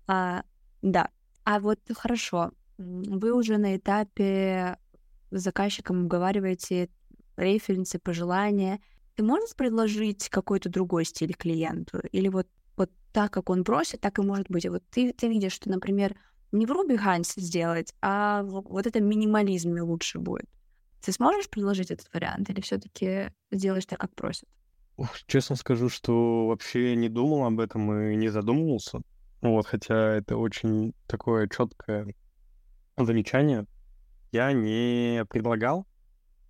А, 0.07 0.43
да. 0.81 1.09
А 1.43 1.59
вот 1.59 1.79
хорошо. 1.95 2.51
Вы 2.77 3.33
уже 3.33 3.57
на 3.57 3.75
этапе 3.75 4.77
с 5.31 5.41
заказчиком 5.41 6.01
обговариваете 6.01 6.89
референсы, 7.37 7.99
пожелания. 7.99 8.79
Ты 9.15 9.23
можешь 9.23 9.55
предложить 9.55 10.29
какой-то 10.29 10.69
другой 10.69 11.05
стиль 11.05 11.33
клиенту? 11.33 11.99
Или 12.11 12.29
вот 12.29 12.47
так, 13.11 13.31
как 13.31 13.49
он 13.49 13.63
просит, 13.63 14.01
так 14.01 14.19
и 14.19 14.21
может 14.21 14.49
быть? 14.49 14.67
Вот 14.67 14.83
ты, 14.89 15.13
ты 15.13 15.27
видишь, 15.27 15.53
что, 15.53 15.69
например, 15.69 16.15
не 16.51 16.65
в 16.65 16.71
Руби 16.71 16.97
Хансе 16.97 17.41
сделать, 17.41 17.93
а 18.01 18.43
вот 18.43 18.87
это 18.87 19.01
минимализме 19.01 19.81
лучше 19.81 20.19
будет. 20.19 20.47
Ты 21.01 21.11
сможешь 21.11 21.49
предложить 21.49 21.91
этот 21.91 22.11
вариант 22.13 22.49
или 22.49 22.61
все-таки 22.61 23.31
сделаешь 23.51 23.85
так, 23.85 23.99
как 23.99 24.13
просят? 24.15 24.49
Честно 25.27 25.55
скажу, 25.55 25.89
что 25.89 26.47
вообще 26.47 26.95
не 26.95 27.07
думал 27.07 27.45
об 27.45 27.59
этом 27.59 28.11
и 28.11 28.15
не 28.15 28.29
задумывался. 28.29 29.01
Вот, 29.41 29.65
хотя 29.67 30.15
это 30.15 30.35
очень 30.35 30.93
такое 31.07 31.47
четкое 31.47 32.13
замечание. 32.97 33.65
Я 34.31 34.51
не 34.51 35.25
предлагал 35.29 35.87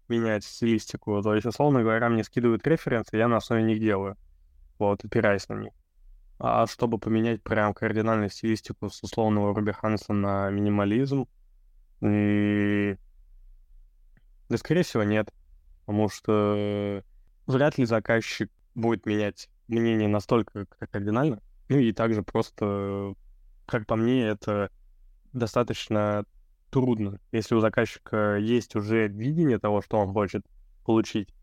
менять 0.08 0.44
стилистику. 0.44 1.22
То 1.22 1.36
есть, 1.36 1.46
условно 1.46 1.82
говоря, 1.82 2.10
мне 2.10 2.24
скидывают 2.24 2.66
референсы, 2.66 3.16
я 3.16 3.28
на 3.28 3.38
основе 3.38 3.62
них 3.62 3.80
делаю. 3.80 4.18
Вот, 4.80 5.06
опираясь 5.06 5.48
на 5.50 5.56
них. 5.56 5.74
А 6.40 6.66
чтобы 6.68 7.00
поменять 7.00 7.44
прям 7.44 7.74
кардинальную 7.74 8.30
стилистику 8.30 8.90
с 8.90 9.04
условного 9.04 9.54
Руби 9.54 9.74
Ханса 9.74 10.14
на 10.14 10.50
минимализм, 10.50 11.28
и... 12.02 12.96
да, 14.48 14.58
скорее 14.58 14.84
всего, 14.84 15.04
нет. 15.04 15.34
Потому 15.86 16.08
что 16.08 17.04
вряд 17.46 17.78
ли 17.78 17.86
заказчик 17.86 18.50
будет 18.74 19.06
менять 19.06 19.50
мнение 19.68 20.08
настолько 20.08 20.66
кардинально. 20.92 21.42
Ну 21.68 21.78
и 21.78 21.92
также 21.92 22.24
просто, 22.24 23.14
как 23.66 23.86
по 23.86 23.96
мне, 23.96 24.28
это 24.28 24.72
достаточно 25.34 26.26
трудно. 26.70 27.20
Если 27.32 27.56
у 27.56 27.60
заказчика 27.60 28.38
есть 28.38 28.76
уже 28.76 29.08
видение 29.08 29.60
того, 29.60 29.82
что 29.82 29.98
он 29.98 30.14
хочет 30.14 30.46
получить, 30.86 31.34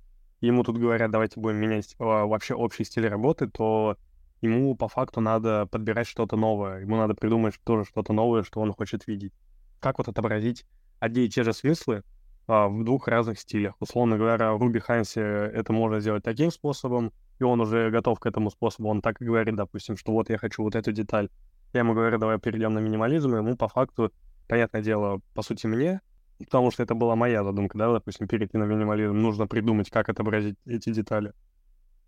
ему 0.40 0.64
тут 0.64 0.78
говорят, 0.78 1.10
давайте 1.10 1.40
будем 1.40 1.56
менять 1.56 1.94
а, 1.98 2.24
вообще 2.26 2.54
общий 2.54 2.84
стиль 2.84 3.08
работы, 3.08 3.48
то 3.48 3.96
ему 4.40 4.74
по 4.76 4.88
факту 4.88 5.20
надо 5.20 5.66
подбирать 5.66 6.06
что-то 6.06 6.36
новое. 6.36 6.80
Ему 6.80 6.96
надо 6.96 7.14
придумать 7.14 7.54
тоже 7.64 7.84
что-то 7.84 8.12
новое, 8.12 8.42
что 8.42 8.60
он 8.60 8.72
хочет 8.72 9.06
видеть. 9.06 9.32
Как 9.80 9.98
вот 9.98 10.08
отобразить 10.08 10.64
одни 11.00 11.24
и 11.24 11.28
те 11.28 11.42
же 11.42 11.52
смыслы 11.52 12.02
а, 12.46 12.68
в 12.68 12.84
двух 12.84 13.08
разных 13.08 13.38
стилях. 13.38 13.74
Условно 13.80 14.16
говоря, 14.16 14.54
в 14.54 14.62
Ruby 14.62 14.80
Хансе 14.80 15.20
это 15.20 15.72
можно 15.72 16.00
сделать 16.00 16.22
таким 16.22 16.50
способом, 16.50 17.12
и 17.38 17.44
он 17.44 17.60
уже 17.60 17.90
готов 17.90 18.20
к 18.20 18.26
этому 18.26 18.50
способу. 18.50 18.88
Он 18.88 19.02
так 19.02 19.20
и 19.20 19.24
говорит, 19.24 19.56
допустим, 19.56 19.96
что 19.96 20.12
вот 20.12 20.30
я 20.30 20.38
хочу 20.38 20.62
вот 20.62 20.74
эту 20.74 20.92
деталь. 20.92 21.28
Я 21.72 21.80
ему 21.80 21.94
говорю, 21.94 22.18
давай 22.18 22.38
перейдем 22.38 22.72
на 22.72 22.78
минимализм, 22.78 23.34
и 23.34 23.38
ему 23.38 23.56
по 23.56 23.68
факту 23.68 24.12
понятное 24.48 24.82
дело, 24.82 25.20
по 25.34 25.42
сути, 25.42 25.66
мне, 25.66 26.00
потому 26.38 26.70
что 26.70 26.82
это 26.82 26.94
была 26.94 27.16
моя 27.16 27.42
задумка, 27.42 27.76
да, 27.76 27.92
допустим, 27.92 28.28
перейти 28.28 28.56
на 28.56 28.64
минимализм, 28.64 29.14
нужно 29.14 29.46
придумать, 29.46 29.90
как 29.90 30.08
отобразить 30.08 30.56
эти 30.66 30.90
детали. 30.90 31.32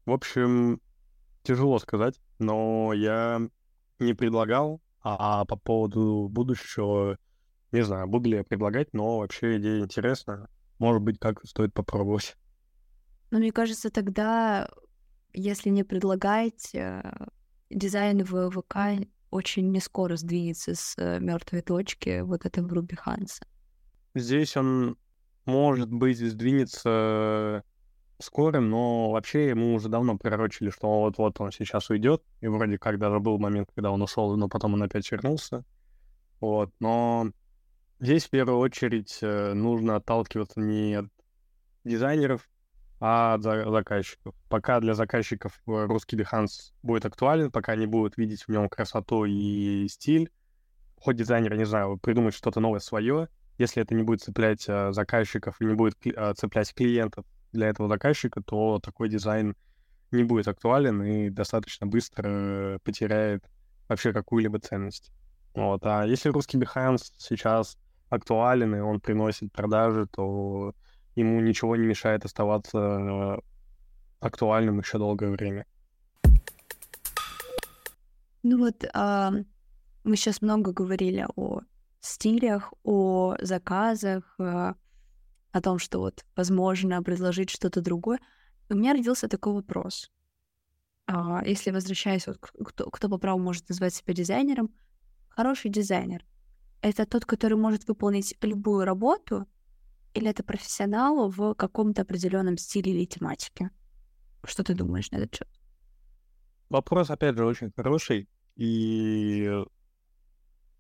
В 0.07 0.13
общем, 0.13 0.81
тяжело 1.49 1.79
сказать, 1.79 2.21
но 2.39 2.93
я 2.93 3.41
не 3.99 4.13
предлагал, 4.13 4.83
а, 5.01 5.47
по 5.47 5.57
поводу 5.57 6.29
будущего, 6.31 7.17
не 7.73 7.83
знаю, 7.83 8.07
буду 8.07 8.29
ли 8.29 8.37
я 8.37 8.45
предлагать, 8.45 8.93
но 8.93 9.19
вообще 9.19 9.57
идея 9.57 9.81
интересная. 9.81 10.49
Может 10.79 11.01
быть, 11.01 11.19
как 11.19 11.43
стоит 11.47 11.73
попробовать. 11.73 12.37
Но 13.31 13.39
мне 13.39 13.51
кажется, 13.51 13.91
тогда, 13.91 14.69
если 15.33 15.71
не 15.71 15.85
предлагать, 15.85 16.75
э, 16.75 17.03
дизайн 17.71 18.25
в 18.25 18.51
ВК 18.51 19.07
очень 19.31 19.71
не 19.71 19.81
скоро 19.81 20.17
сдвинется 20.17 20.75
с 20.75 20.95
э, 20.99 21.19
мертвой 21.19 21.63
точки 21.63 22.21
вот 22.21 22.45
этого 22.45 22.69
Руби 22.69 22.95
Ханса. 22.95 23.47
Здесь 24.15 24.55
он, 24.55 24.99
может 25.47 25.91
быть, 25.91 26.19
сдвинется 26.19 27.65
скорым, 28.21 28.69
но 28.71 29.11
вообще 29.11 29.49
ему 29.49 29.75
уже 29.75 29.89
давно 29.89 30.17
пророчили, 30.17 30.71
что 30.71 31.01
вот-вот 31.01 31.41
он 31.41 31.53
сейчас 31.53 31.91
уйдет. 31.91 32.23
И 32.41 32.49
вроде 32.49 32.79
как 32.79 32.99
даже 32.99 33.21
был 33.21 33.39
момент, 33.39 33.71
когда 33.75 33.91
он 33.91 34.03
ушел, 34.03 34.37
но 34.37 34.49
потом 34.49 34.75
он 34.75 34.83
опять 34.83 35.11
вернулся. 35.11 35.65
Вот, 36.41 36.73
но 36.81 37.31
здесь 38.01 38.27
в 38.27 38.31
первую 38.31 38.59
очередь 38.59 39.19
э, 39.23 39.55
нужно 39.55 39.97
отталкиваться 39.97 40.61
не 40.61 40.95
от 40.95 41.07
дизайнеров, 41.85 42.49
а 43.01 43.35
от 43.35 43.43
заказчиков. 43.43 44.35
Пока 44.49 44.81
для 44.81 44.95
заказчиков 44.95 45.61
э, 45.67 45.87
русский 45.87 46.17
Behance 46.17 46.73
будет 46.83 47.07
актуален, 47.07 47.51
пока 47.51 47.73
они 47.73 47.87
будут 47.87 48.17
видеть 48.17 48.45
в 48.45 48.49
нем 48.51 48.69
красоту 48.69 49.25
и 49.25 49.89
стиль, 49.89 50.31
хоть 51.01 51.17
дизайнер, 51.17 51.57
не 51.57 51.67
знаю, 51.67 51.99
придумать 51.99 52.35
что-то 52.35 52.61
новое 52.61 52.81
свое, 52.81 53.29
если 53.59 53.83
это 53.83 53.95
не 53.95 54.05
будет 54.05 54.23
цеплять 54.23 54.65
э, 54.69 54.93
заказчиков 54.93 55.61
и 55.61 55.65
не 55.65 55.75
будет 55.75 55.97
цеплять 56.37 56.73
клиентов 56.75 57.25
для 57.53 57.69
этого 57.69 57.89
заказчика, 57.89 58.43
то 58.43 58.79
такой 58.79 59.09
дизайн 59.09 59.57
не 60.11 60.25
будет 60.25 60.49
актуален 60.49 61.03
и 61.03 61.31
достаточно 61.31 61.87
быстро 61.87 62.79
потеряет 62.83 63.45
вообще 63.89 64.13
какую-либо 64.13 64.59
ценность. 64.59 65.11
Вот. 65.55 65.85
А 65.85 66.05
если 66.05 66.29
русский 66.31 66.59
Behance 66.59 67.13
сейчас 67.19 67.77
актуален 68.09 68.75
и 68.75 68.81
он 68.81 69.01
приносит 69.01 69.53
продажи, 69.53 70.07
то 70.07 70.75
ему 71.15 71.41
ничего 71.41 71.77
не 71.77 71.87
мешает 71.87 72.25
оставаться 72.25 73.39
актуальным 74.21 74.79
еще 74.81 74.99
долгое 74.99 75.31
время. 75.31 75.67
Ну 78.43 78.59
вот 78.59 78.85
а, 78.95 79.33
мы 80.05 80.17
сейчас 80.17 80.43
много 80.43 80.73
говорили 80.73 81.27
о 81.37 81.61
стилях, 82.01 82.73
о 82.85 83.37
заказах, 83.41 84.35
а, 84.39 84.75
о 85.59 85.63
том, 85.63 85.79
что 85.79 85.99
вот 85.99 86.25
возможно 86.37 87.03
предложить 87.03 87.51
что-то 87.51 87.81
другое. 87.81 88.19
У 88.71 88.75
меня 88.75 88.93
родился 88.93 89.29
такой 89.29 89.53
вопрос. 89.53 90.11
А, 91.07 91.43
если 91.45 91.71
возвращаясь, 91.71 92.27
вот, 92.27 92.39
кто, 92.39 92.91
кто 92.91 93.09
по 93.09 93.19
праву 93.19 93.39
может 93.39 93.69
назвать 93.69 93.95
себя 93.95 94.15
дизайнером, 94.15 94.75
хороший 95.29 95.71
дизайнер— 95.71 96.25
это 96.83 97.07
тот, 97.07 97.25
который 97.25 97.57
может 97.57 97.89
выполнить 97.89 98.37
любую 98.43 98.85
работу, 98.85 99.47
или 100.15 100.29
это 100.29 100.43
профессионал 100.43 101.31
в 101.31 101.55
каком-то 101.55 102.03
определенном 102.03 102.57
стиле 102.57 102.93
или 102.93 103.05
тематике? 103.05 103.71
Что 104.45 104.65
ты 104.65 104.75
думаешь 104.75 105.11
на 105.11 105.17
этот 105.17 105.35
счет? 105.35 105.49
Вопрос, 106.69 107.11
опять 107.11 107.37
же, 107.37 107.45
очень 107.45 107.73
хороший, 107.75 108.29
и 108.57 109.51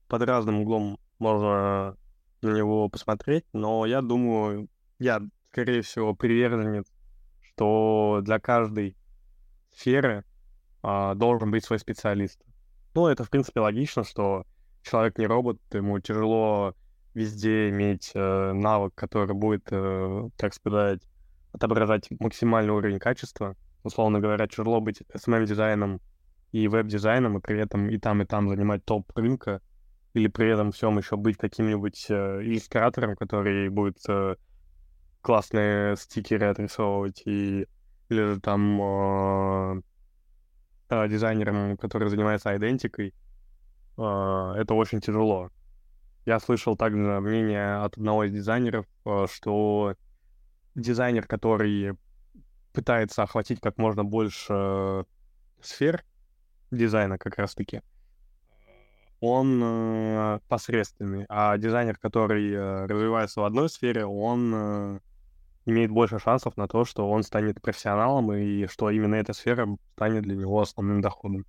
под 0.08 0.22
разным 0.22 0.60
углом 0.60 0.98
можно 1.18 1.96
на 2.42 2.56
него 2.56 2.88
посмотреть, 2.88 3.44
но 3.52 3.86
я 3.86 4.00
думаю, 4.02 4.68
я, 4.98 5.20
скорее 5.50 5.82
всего, 5.82 6.14
приверженец, 6.14 6.86
что 7.40 8.20
для 8.22 8.38
каждой 8.38 8.96
сферы 9.72 10.24
а, 10.82 11.14
должен 11.14 11.50
быть 11.50 11.64
свой 11.64 11.78
специалист. 11.78 12.40
Ну, 12.94 13.06
это, 13.06 13.24
в 13.24 13.30
принципе, 13.30 13.60
логично, 13.60 14.04
что 14.04 14.44
человек 14.82 15.18
не 15.18 15.26
робот, 15.26 15.60
ему 15.72 15.98
тяжело 16.00 16.74
везде 17.14 17.70
иметь 17.70 18.12
э, 18.14 18.52
навык, 18.52 18.94
который 18.94 19.34
будет, 19.34 19.66
э, 19.70 20.28
так 20.36 20.54
сказать, 20.54 21.02
отображать 21.52 22.08
максимальный 22.20 22.72
уровень 22.72 22.98
качества. 22.98 23.56
условно 23.82 24.20
говоря, 24.20 24.46
тяжело 24.46 24.80
быть 24.80 25.02
SMM-дизайном 25.14 26.00
и 26.52 26.68
веб-дизайном, 26.68 27.38
и 27.38 27.40
при 27.40 27.58
этом 27.60 27.88
и 27.88 27.98
там, 27.98 28.22
и 28.22 28.24
там 28.24 28.48
занимать 28.48 28.84
топ 28.84 29.10
рынка, 29.16 29.60
или 30.18 30.26
при 30.28 30.50
этом 30.50 30.72
всем 30.72 30.98
еще 30.98 31.16
быть 31.16 31.36
каким-нибудь 31.36 32.06
э, 32.10 32.42
иллюстратором, 32.42 33.14
который 33.16 33.68
будет 33.68 33.98
э, 34.08 34.34
классные 35.22 35.96
стикеры 35.96 36.46
отрисовывать, 36.46 37.22
и, 37.24 37.66
или 38.08 38.38
там 38.40 38.82
э, 38.82 39.82
э, 40.90 41.08
дизайнером, 41.08 41.76
который 41.76 42.08
занимается 42.08 42.56
идентикой, 42.56 43.14
э, 43.96 44.02
это 44.56 44.74
очень 44.74 45.00
тяжело. 45.00 45.50
Я 46.26 46.40
слышал 46.40 46.76
также 46.76 47.20
мнение 47.20 47.76
от 47.76 47.96
одного 47.96 48.24
из 48.24 48.32
дизайнеров, 48.32 48.86
э, 49.04 49.26
что 49.32 49.94
дизайнер, 50.74 51.26
который 51.26 51.96
пытается 52.72 53.22
охватить 53.22 53.60
как 53.60 53.78
можно 53.78 54.04
больше 54.04 54.52
э, 54.52 55.04
сфер 55.60 56.04
дизайна 56.72 57.18
как 57.18 57.38
раз-таки, 57.38 57.82
он 59.20 59.60
э, 59.62 60.40
посредственный, 60.48 61.26
а 61.28 61.56
дизайнер, 61.58 61.98
который 61.98 62.52
э, 62.52 62.86
развивается 62.86 63.40
в 63.40 63.44
одной 63.44 63.68
сфере, 63.68 64.06
он 64.06 64.52
э, 64.54 65.00
имеет 65.66 65.90
больше 65.90 66.18
шансов 66.18 66.56
на 66.56 66.68
то, 66.68 66.84
что 66.84 67.10
он 67.10 67.22
станет 67.22 67.60
профессионалом 67.60 68.32
и 68.32 68.66
что 68.66 68.90
именно 68.90 69.16
эта 69.16 69.32
сфера 69.32 69.68
станет 69.94 70.22
для 70.22 70.36
него 70.36 70.60
основным 70.60 71.00
доходом. 71.00 71.44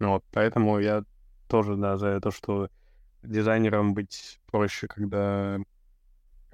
Ну 0.00 0.10
вот, 0.10 0.24
поэтому 0.32 0.78
я 0.78 1.04
тоже, 1.48 1.76
да, 1.76 1.96
за 1.96 2.20
то, 2.20 2.30
что 2.30 2.68
дизайнером 3.22 3.94
быть 3.94 4.40
проще, 4.46 4.86
когда... 4.86 5.58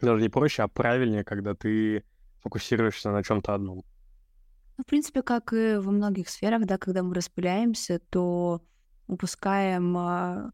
Даже 0.00 0.22
не 0.22 0.28
проще, 0.28 0.62
а 0.62 0.68
правильнее, 0.68 1.24
когда 1.24 1.54
ты 1.54 2.04
фокусируешься 2.42 3.11
на 3.11 3.22
чем-то 3.22 3.54
одном. 3.54 3.85
Ну, 4.76 4.85
в 4.85 4.87
принципе, 4.87 5.22
как 5.22 5.52
и 5.52 5.76
во 5.76 5.92
многих 5.92 6.28
сферах, 6.28 6.66
да, 6.66 6.78
когда 6.78 7.02
мы 7.02 7.14
распыляемся, 7.14 8.00
то 8.11 8.61
упускаем 9.06 9.96
а, 9.96 10.52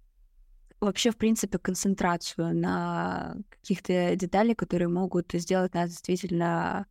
вообще, 0.80 1.10
в 1.10 1.16
принципе, 1.16 1.58
концентрацию 1.58 2.56
на 2.56 3.36
каких-то 3.50 4.16
деталях, 4.16 4.56
которые 4.56 4.88
могут 4.88 5.32
сделать 5.32 5.74
нас 5.74 5.90
действительно 5.90 6.86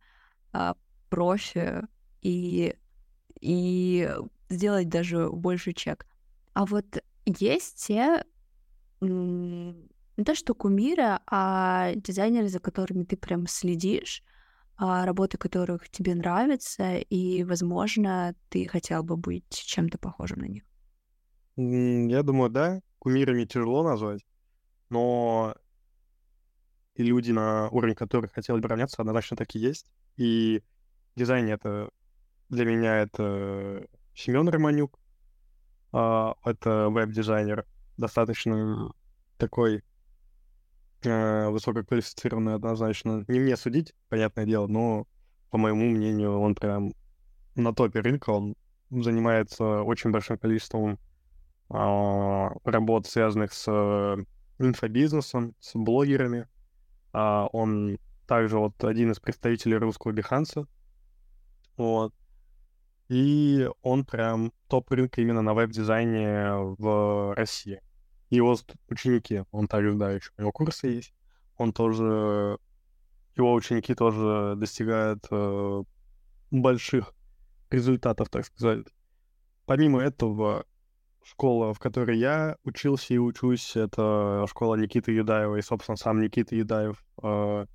а, 0.52 0.76
профи 1.08 1.82
и, 2.22 2.74
и 3.40 4.10
сделать 4.48 4.88
даже 4.88 5.28
больше 5.30 5.72
чек. 5.72 6.06
А 6.54 6.66
вот 6.66 7.02
есть 7.26 7.86
те, 7.86 8.24
не 9.00 10.24
то 10.24 10.34
что 10.34 10.54
кумиры, 10.54 11.18
а 11.26 11.92
дизайнеры, 11.94 12.48
за 12.48 12.60
которыми 12.60 13.04
ты 13.04 13.16
прям 13.16 13.46
следишь, 13.46 14.22
а, 14.76 15.04
работы 15.04 15.38
которых 15.38 15.88
тебе 15.88 16.14
нравятся, 16.14 16.96
и, 16.98 17.44
возможно, 17.44 18.34
ты 18.48 18.66
хотел 18.66 19.02
бы 19.02 19.16
быть 19.16 19.50
чем-то 19.50 19.98
похожим 19.98 20.40
на 20.40 20.46
них. 20.46 20.69
Я 21.60 22.22
думаю, 22.22 22.50
да. 22.50 22.80
Кумирами 22.98 23.44
тяжело 23.44 23.82
назвать, 23.82 24.24
но 24.88 25.54
и 26.94 27.02
люди, 27.02 27.32
на 27.32 27.68
уровень 27.70 27.94
которых 27.94 28.32
хотел 28.32 28.58
бы 28.58 28.68
равняться, 28.68 29.00
однозначно 29.00 29.36
так 29.36 29.54
и 29.54 29.58
есть. 29.58 29.90
И 30.16 30.62
дизайн 31.16 31.48
это 31.48 31.90
для 32.50 32.64
меня 32.64 32.96
это 32.98 33.86
Семен 34.14 34.48
Романюк. 34.48 34.98
А, 35.92 36.34
это 36.44 36.88
веб-дизайнер, 36.88 37.66
достаточно 37.96 38.92
такой 39.38 39.82
э, 41.02 41.48
высококвалифицированный 41.48 42.54
однозначно. 42.54 43.24
Не 43.28 43.40
мне 43.40 43.56
судить, 43.56 43.94
понятное 44.08 44.46
дело, 44.46 44.66
но, 44.66 45.06
по 45.50 45.58
моему 45.58 45.88
мнению, 45.90 46.38
он 46.38 46.54
прям 46.54 46.92
на 47.54 47.74
топе 47.74 48.00
рынка, 48.00 48.30
он 48.30 48.56
занимается 48.90 49.82
очень 49.82 50.10
большим 50.10 50.38
количеством 50.38 50.98
работ, 51.70 53.06
связанных 53.06 53.52
с 53.52 53.64
э, 53.68 54.24
инфобизнесом, 54.58 55.54
с 55.60 55.74
блогерами. 55.74 56.48
А, 57.12 57.46
он 57.52 57.98
также 58.26 58.58
вот 58.58 58.82
один 58.84 59.12
из 59.12 59.20
представителей 59.20 59.76
русского 59.76 60.12
Биханса. 60.12 60.66
Вот. 61.76 62.12
И 63.08 63.68
он 63.82 64.04
прям 64.04 64.52
топ 64.68 64.90
рынка 64.90 65.20
именно 65.20 65.42
на 65.42 65.54
веб-дизайне 65.54 66.52
в 66.78 67.34
России. 67.34 67.80
Его 68.30 68.56
ученики, 68.88 69.44
он 69.50 69.66
также, 69.66 69.94
да, 69.94 70.12
еще 70.12 70.30
у 70.38 70.42
него 70.42 70.52
курсы 70.52 70.86
есть. 70.86 71.14
Он 71.56 71.72
тоже, 71.72 72.58
его 73.36 73.52
ученики 73.54 73.94
тоже 73.94 74.54
достигают 74.56 75.26
э, 75.30 75.82
больших 76.50 77.12
результатов, 77.70 78.28
так 78.28 78.44
сказать. 78.46 78.86
Помимо 79.66 80.00
этого, 80.00 80.64
школа, 81.24 81.74
в 81.74 81.78
которой 81.78 82.18
я 82.18 82.56
учился 82.64 83.14
и 83.14 83.18
учусь, 83.18 83.76
это 83.76 84.44
школа 84.48 84.76
Никиты 84.76 85.12
Юдаева, 85.12 85.56
и, 85.56 85.62
собственно, 85.62 85.96
сам 85.96 86.20
Никита 86.20 86.56
Юдаев. 86.56 87.02
Э, 87.22 87.66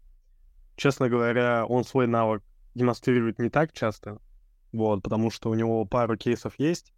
честно 0.75 1.09
говоря, 1.09 1.65
он 1.65 1.83
свой 1.83 2.07
навык 2.07 2.43
демонстрирует 2.73 3.39
не 3.39 3.49
так 3.49 3.71
часто, 3.71 4.19
вот, 4.71 5.03
потому 5.03 5.31
что 5.31 5.49
у 5.49 5.53
него 5.53 5.85
пару 5.85 6.17
кейсов 6.17 6.55
есть, 6.57 6.93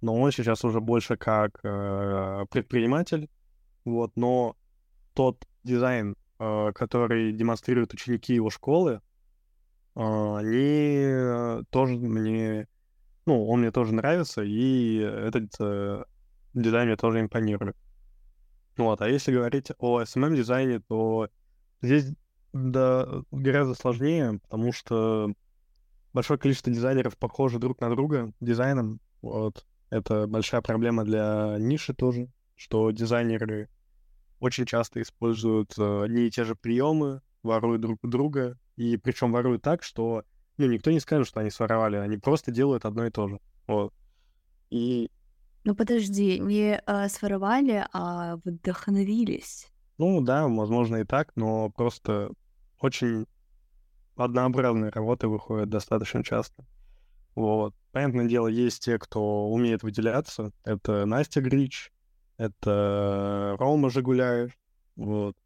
но 0.00 0.18
он 0.20 0.32
сейчас 0.32 0.64
уже 0.64 0.80
больше 0.80 1.16
как 1.16 1.60
э, 1.62 2.44
предприниматель, 2.50 3.28
вот, 3.84 4.12
но 4.16 4.56
тот 5.14 5.46
дизайн, 5.62 6.16
э, 6.38 6.72
который 6.74 7.32
демонстрируют 7.32 7.94
ученики 7.94 8.34
его 8.34 8.50
школы, 8.50 9.00
они 9.94 11.62
тоже 11.68 11.98
мне 11.98 12.66
ну, 13.26 13.46
он 13.46 13.60
мне 13.60 13.70
тоже 13.70 13.94
нравится, 13.94 14.42
и 14.42 14.96
этот 14.96 15.54
э, 15.60 16.04
дизайн 16.54 16.88
мне 16.88 16.96
тоже 16.96 17.20
импонирует. 17.20 17.76
Вот, 18.76 19.02
а 19.02 19.08
если 19.08 19.32
говорить 19.32 19.70
о 19.78 20.00
SMM-дизайне, 20.02 20.80
то 20.80 21.28
здесь 21.82 22.12
да, 22.52 23.06
гораздо 23.30 23.74
сложнее, 23.74 24.40
потому 24.42 24.72
что 24.72 25.32
большое 26.12 26.38
количество 26.38 26.72
дизайнеров 26.72 27.16
похожи 27.16 27.58
друг 27.58 27.80
на 27.80 27.90
друга 27.90 28.32
дизайном. 28.40 29.00
Вот. 29.20 29.66
Это 29.90 30.26
большая 30.26 30.62
проблема 30.62 31.04
для 31.04 31.56
ниши 31.58 31.94
тоже, 31.94 32.28
что 32.56 32.90
дизайнеры 32.90 33.68
очень 34.40 34.64
часто 34.64 35.00
используют 35.00 35.74
э, 35.78 36.02
одни 36.04 36.26
и 36.26 36.30
те 36.30 36.44
же 36.44 36.54
приемы, 36.56 37.20
воруют 37.42 37.82
друг 37.82 38.02
у 38.02 38.08
друга, 38.08 38.58
и 38.76 38.96
причем 38.96 39.32
воруют 39.32 39.62
так, 39.62 39.82
что 39.82 40.24
ну, 40.58 40.66
никто 40.66 40.90
не 40.90 41.00
скажет, 41.00 41.28
что 41.28 41.40
они 41.40 41.50
своровали, 41.50 41.96
они 41.96 42.16
просто 42.16 42.50
делают 42.50 42.84
одно 42.84 43.06
и 43.06 43.10
то 43.10 43.28
же. 43.28 43.40
Вот. 43.66 43.92
И... 44.70 45.10
Ну, 45.64 45.74
подожди, 45.74 46.38
не 46.38 46.82
э, 46.84 47.08
своровали, 47.08 47.86
а 47.92 48.36
вдохновились. 48.44 49.68
Ну, 49.98 50.20
да, 50.20 50.48
возможно 50.48 50.96
и 50.96 51.04
так, 51.04 51.32
но 51.36 51.70
просто 51.70 52.32
очень 52.80 53.26
однообразные 54.16 54.90
работы 54.90 55.28
выходят 55.28 55.68
достаточно 55.68 56.24
часто. 56.24 56.64
Вот. 57.34 57.74
Понятное 57.92 58.26
дело, 58.26 58.48
есть 58.48 58.84
те, 58.84 58.98
кто 58.98 59.48
умеет 59.48 59.82
выделяться. 59.82 60.52
Это 60.64 61.06
Настя 61.06 61.40
Грич, 61.40 61.92
это 62.36 63.56
Рома 63.58 63.90
Жигуляев, 63.90 64.52
вот. 64.96 65.36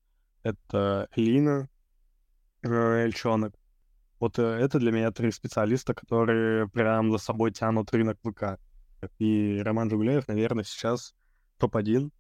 Это 0.42 1.09
Лина 1.16 1.69
э, 2.62 2.69
Эльчонок. 2.69 3.55
Вот 4.18 4.38
э, 4.38 4.42
это 4.42 4.79
для 4.79 4.92
меня 4.92 5.11
три 5.11 5.31
специалиста, 5.31 5.94
которые 5.94 6.68
прям 6.68 7.12
за 7.12 7.18
собой 7.18 7.52
тянут 7.52 7.92
рынок 7.92 8.18
ВК. 8.22 8.59
И 9.18 9.61
Роман 9.62 9.90
Жугуляев, 9.90 10.26
наверное, 10.29 10.64
сейчас 10.64 11.14
топ-1 11.59 12.11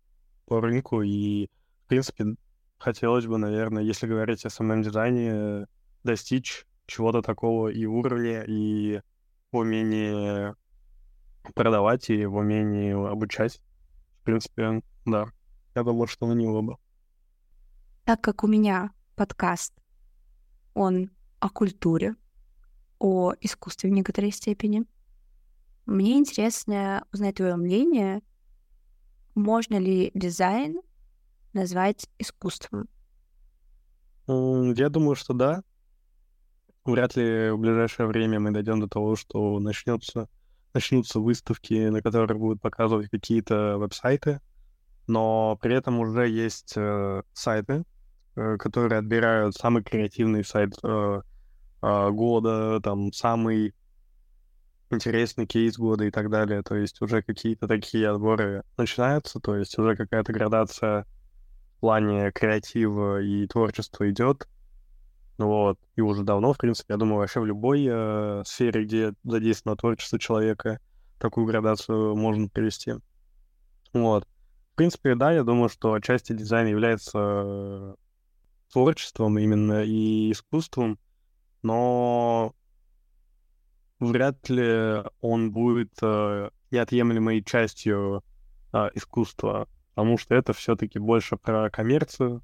по 0.46 0.60
рынку. 0.60 1.02
И, 1.02 1.48
в 1.84 1.88
принципе, 1.88 2.36
хотелось 2.78 3.26
бы, 3.26 3.38
наверное, 3.38 3.82
если 3.82 4.06
говорить 4.06 4.44
о 4.44 4.50
самом 4.50 4.82
дизайне, 4.82 5.66
достичь 6.04 6.66
чего-то 6.86 7.22
такого 7.22 7.68
и 7.68 7.84
уровня, 7.86 8.44
и 8.46 9.00
в 9.52 10.54
продавать, 11.54 12.10
и 12.10 12.26
в 12.26 12.36
умении 12.36 12.92
обучать. 12.92 13.60
В 14.20 14.24
принципе, 14.24 14.82
да. 15.04 15.26
Я 15.74 15.82
думаю, 15.82 16.06
что 16.06 16.26
на 16.26 16.32
него 16.32 16.62
бы. 16.62 16.76
Так 18.04 18.20
как 18.20 18.44
у 18.44 18.46
меня 18.46 18.90
подкаст, 19.14 19.74
он 20.74 21.10
о 21.40 21.48
культуре, 21.48 22.16
о 22.98 23.32
искусстве 23.40 23.90
в 23.90 23.92
некоторой 23.92 24.30
степени. 24.30 24.84
Мне 25.86 26.18
интересно 26.18 27.06
узнать 27.12 27.36
твое 27.36 27.56
мнение, 27.56 28.22
можно 29.34 29.76
ли 29.76 30.10
дизайн 30.14 30.80
назвать 31.52 32.08
искусством? 32.18 32.88
Я 34.26 34.88
думаю, 34.88 35.14
что 35.14 35.34
да. 35.34 35.62
Вряд 36.84 37.16
ли 37.16 37.50
в 37.50 37.58
ближайшее 37.58 38.06
время 38.06 38.40
мы 38.40 38.50
дойдем 38.50 38.80
до 38.80 38.88
того, 38.88 39.16
что 39.16 39.58
начнется, 39.58 40.28
начнутся 40.72 41.20
выставки, 41.20 41.88
на 41.88 42.00
которых 42.00 42.38
будут 42.38 42.60
показывать 42.60 43.10
какие-то 43.10 43.76
веб-сайты, 43.78 44.40
но 45.06 45.58
при 45.60 45.74
этом 45.74 45.98
уже 46.00 46.28
есть 46.28 46.74
э, 46.76 47.22
сайты, 47.32 47.84
которые 48.58 48.98
отбирают 48.98 49.54
самый 49.54 49.82
креативный 49.82 50.44
сайт 50.44 50.74
э, 50.82 51.20
э, 51.82 52.10
года, 52.10 52.80
там 52.80 53.12
самый 53.12 53.74
интересный 54.90 55.46
кейс 55.46 55.78
года 55.78 56.04
и 56.04 56.10
так 56.10 56.30
далее. 56.30 56.62
То 56.62 56.74
есть 56.76 57.00
уже 57.02 57.22
какие-то 57.22 57.66
такие 57.66 58.08
отборы 58.08 58.62
начинаются, 58.76 59.40
то 59.40 59.56
есть 59.56 59.78
уже 59.78 59.96
какая-то 59.96 60.32
градация 60.32 61.06
в 61.76 61.80
плане 61.80 62.30
креатива 62.32 63.20
и 63.20 63.46
творчества 63.46 64.08
идет. 64.10 64.46
Вот. 65.38 65.78
И 65.96 66.00
уже 66.00 66.22
давно, 66.22 66.52
в 66.52 66.58
принципе, 66.58 66.94
я 66.94 66.96
думаю, 66.96 67.18
вообще 67.18 67.40
в 67.40 67.46
любой 67.46 67.86
э, 67.88 68.42
сфере, 68.46 68.84
где 68.84 69.12
задействовано 69.24 69.76
творчество 69.76 70.18
человека, 70.18 70.80
такую 71.18 71.46
градацию 71.46 72.16
можно 72.16 72.48
привести. 72.48 72.94
Вот. 73.92 74.26
В 74.72 74.76
принципе, 74.76 75.14
да, 75.14 75.32
я 75.32 75.42
думаю, 75.42 75.68
что 75.68 75.98
части 76.00 76.32
дизайна 76.32 76.68
является 76.68 77.18
э, 77.18 77.94
творчеством 78.72 79.38
именно 79.38 79.84
и 79.84 80.32
искусством, 80.32 80.98
но 81.62 82.54
вряд 83.98 84.48
ли 84.48 85.02
он 85.20 85.52
будет 85.52 85.92
э, 86.02 86.50
неотъемлемой 86.70 87.42
частью 87.42 88.22
э, 88.72 88.88
искусства, 88.94 89.68
потому 89.94 90.18
что 90.18 90.34
это 90.34 90.52
все-таки 90.52 90.98
больше 90.98 91.36
про 91.36 91.70
коммерцию, 91.70 92.42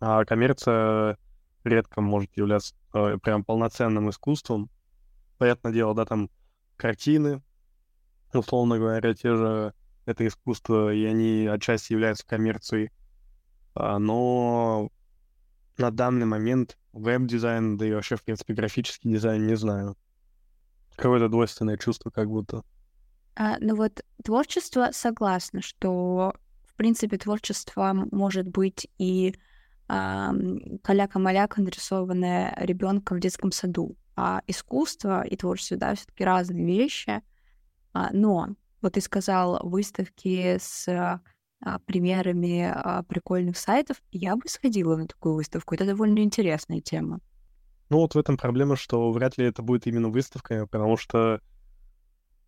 а 0.00 0.24
коммерция 0.24 1.18
редко 1.64 2.00
может 2.00 2.36
являться 2.36 2.74
э, 2.92 3.18
прям 3.22 3.44
полноценным 3.44 4.10
искусством. 4.10 4.70
Понятное 5.38 5.72
дело, 5.72 5.94
да, 5.94 6.04
там 6.04 6.30
картины, 6.76 7.42
условно 8.32 8.78
говоря, 8.78 9.14
те 9.14 9.34
же 9.34 9.74
это 10.06 10.26
искусство, 10.26 10.92
и 10.92 11.04
они 11.04 11.46
отчасти 11.46 11.92
являются 11.92 12.26
коммерцией. 12.26 12.90
А, 13.74 13.98
но 13.98 14.90
на 15.78 15.90
данный 15.90 16.26
момент 16.26 16.78
веб-дизайн, 16.92 17.76
да 17.76 17.86
и 17.86 17.92
вообще, 17.92 18.16
в 18.16 18.24
принципе, 18.24 18.54
графический 18.54 19.10
дизайн, 19.10 19.46
не 19.46 19.56
знаю. 19.56 19.96
Какое-то 20.96 21.28
двойственное 21.28 21.76
чувство 21.76 22.10
как 22.10 22.28
будто. 22.28 22.62
А, 23.36 23.56
ну 23.58 23.74
вот 23.74 24.04
творчество 24.22 24.90
согласна, 24.92 25.60
что, 25.60 26.34
в 26.66 26.74
принципе, 26.76 27.18
творчество 27.18 27.92
может 28.12 28.46
быть 28.48 28.88
и 28.98 29.34
а, 29.88 30.32
каляка-маляка, 30.82 31.60
нарисованная 31.60 32.54
ребенком 32.58 33.18
в 33.18 33.20
детском 33.20 33.50
саду. 33.50 33.96
А 34.16 34.42
искусство 34.46 35.22
и 35.22 35.36
творчество, 35.36 35.76
да, 35.76 35.94
все-таки 35.96 36.24
разные 36.24 36.64
вещи. 36.64 37.22
А, 37.92 38.10
но 38.12 38.50
вот 38.80 38.92
ты 38.92 39.00
сказал 39.00 39.60
выставки 39.66 40.58
с 40.60 41.20
примерами 41.86 42.70
а, 42.74 43.02
прикольных 43.04 43.56
сайтов, 43.56 43.96
я 44.12 44.36
бы 44.36 44.42
сходила 44.48 44.96
на 44.96 45.06
такую 45.06 45.34
выставку. 45.34 45.74
Это 45.74 45.86
довольно 45.86 46.18
интересная 46.20 46.80
тема. 46.80 47.20
Ну 47.90 47.98
вот 47.98 48.14
в 48.14 48.18
этом 48.18 48.36
проблема, 48.36 48.76
что 48.76 49.10
вряд 49.12 49.38
ли 49.38 49.46
это 49.46 49.62
будет 49.62 49.86
именно 49.86 50.08
выставка, 50.08 50.66
потому 50.66 50.96
что 50.96 51.40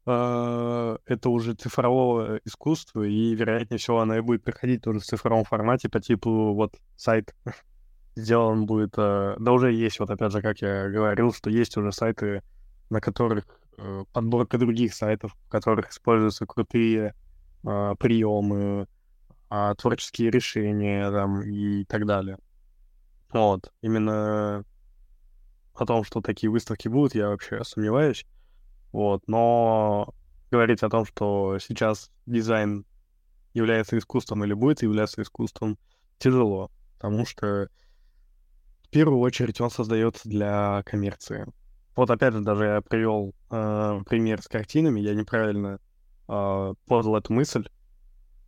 э, 0.07 0.99
это 1.05 1.29
уже 1.29 1.55
цифрового 1.55 2.41
искусства, 2.45 3.03
и, 3.03 3.35
вероятнее 3.35 3.79
всего, 3.79 4.01
она 4.01 4.19
и 4.19 4.23
будет 4.23 4.43
приходить 4.43 4.83
тоже 4.83 5.01
в 5.01 5.05
цифровом 5.05 5.45
формате 5.45 5.89
по 5.89 6.01
типу 6.01 6.55
вот 6.55 6.75
сайт 6.97 7.35
сделан 8.17 8.67
будет... 8.67 8.95
Э, 8.97 9.37
да 9.39 9.53
уже 9.53 9.73
есть, 9.73 10.01
вот 10.01 10.11
опять 10.11 10.33
же, 10.33 10.41
как 10.41 10.61
я 10.63 10.89
говорил, 10.89 11.33
что 11.33 11.51
есть 11.51 11.77
уже 11.77 11.93
сайты, 11.93 12.43
на 12.89 13.01
которых 13.01 13.45
э, 13.77 14.05
подборка 14.13 14.59
других 14.59 14.95
сайтов, 14.95 15.33
в 15.33 15.49
которых 15.49 15.91
используются 15.91 16.47
крутые 16.47 17.15
приемы, 17.99 18.87
э, 19.57 19.75
творческие 19.77 20.31
решения 20.31 21.11
там, 21.11 21.43
и 21.43 21.85
так 21.85 22.07
далее. 22.07 22.39
Вот, 23.31 23.73
именно 23.83 24.65
о 25.75 25.87
том, 25.87 26.05
что 26.05 26.21
такие 26.21 26.51
выставки 26.51 26.89
будут, 26.89 27.15
я 27.15 27.29
вообще 27.29 27.63
сомневаюсь. 27.65 28.25
Вот, 28.93 29.23
но 29.27 30.15
говорить 30.51 30.83
о 30.83 30.89
том, 30.89 31.05
что 31.05 31.59
сейчас 31.59 32.11
дизайн 32.25 32.85
является 33.53 33.99
искусством 33.99 34.45
или 34.45 34.55
будет 34.55 34.83
являться 34.83 35.23
искусством, 35.23 35.79
тяжело, 36.19 36.71
потому 36.95 37.27
что 37.27 37.69
в 38.85 38.89
первую 38.91 39.21
очередь 39.21 39.61
он 39.61 39.71
создается 39.71 40.29
для 40.29 40.83
коммерции. 40.87 41.47
Вот 41.95 42.11
опять 42.11 42.35
же, 42.35 42.41
даже 42.41 42.65
я 42.65 42.81
привел 42.83 43.35
э, 43.51 44.01
пример 44.07 44.43
с 44.43 44.49
картинами, 44.49 45.01
я 45.01 45.15
неправильно 45.15 45.79
э, 46.29 46.75
подал 46.87 47.17
эту 47.17 47.33
мысль, 47.33 47.69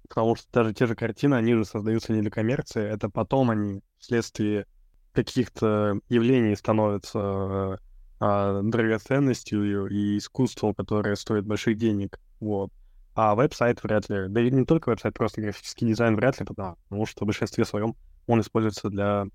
потому 0.08 0.36
что 0.36 0.46
даже 0.52 0.74
те 0.74 0.86
же 0.86 0.94
картины, 0.94 1.34
они 1.34 1.54
же 1.54 1.64
создаются 1.64 2.12
не 2.12 2.22
для 2.22 2.30
коммерции, 2.30 2.82
это 2.82 3.08
потом 3.08 3.50
они 3.50 3.82
вследствие 3.98 4.66
каких-то 5.12 6.00
явлений 6.08 6.54
становится 6.56 7.80
а, 8.20 8.62
драгоценностью 8.62 9.86
и 9.86 10.18
искусством, 10.18 10.74
которое 10.74 11.16
стоит 11.16 11.46
больших 11.46 11.76
денег. 11.76 12.20
Вот. 12.40 12.70
А 13.14 13.34
веб-сайт 13.34 13.82
вряд 13.82 14.08
ли. 14.08 14.28
Да 14.28 14.40
и 14.40 14.50
не 14.50 14.64
только 14.64 14.90
веб-сайт, 14.90 15.14
просто 15.14 15.40
графический 15.40 15.88
дизайн 15.88 16.16
вряд 16.16 16.38
ли, 16.38 16.46
потому 16.46 17.06
что 17.06 17.24
в 17.24 17.26
большинстве 17.26 17.64
своем 17.64 17.96
он 18.26 18.40
используется 18.40 18.90
для 18.90 19.26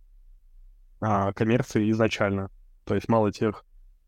а, 1.01 1.33
коммерции 1.33 1.91
изначально. 1.91 2.49
То 2.85 2.95
есть 2.95 3.09
мало 3.09 3.31
тех, 3.31 3.65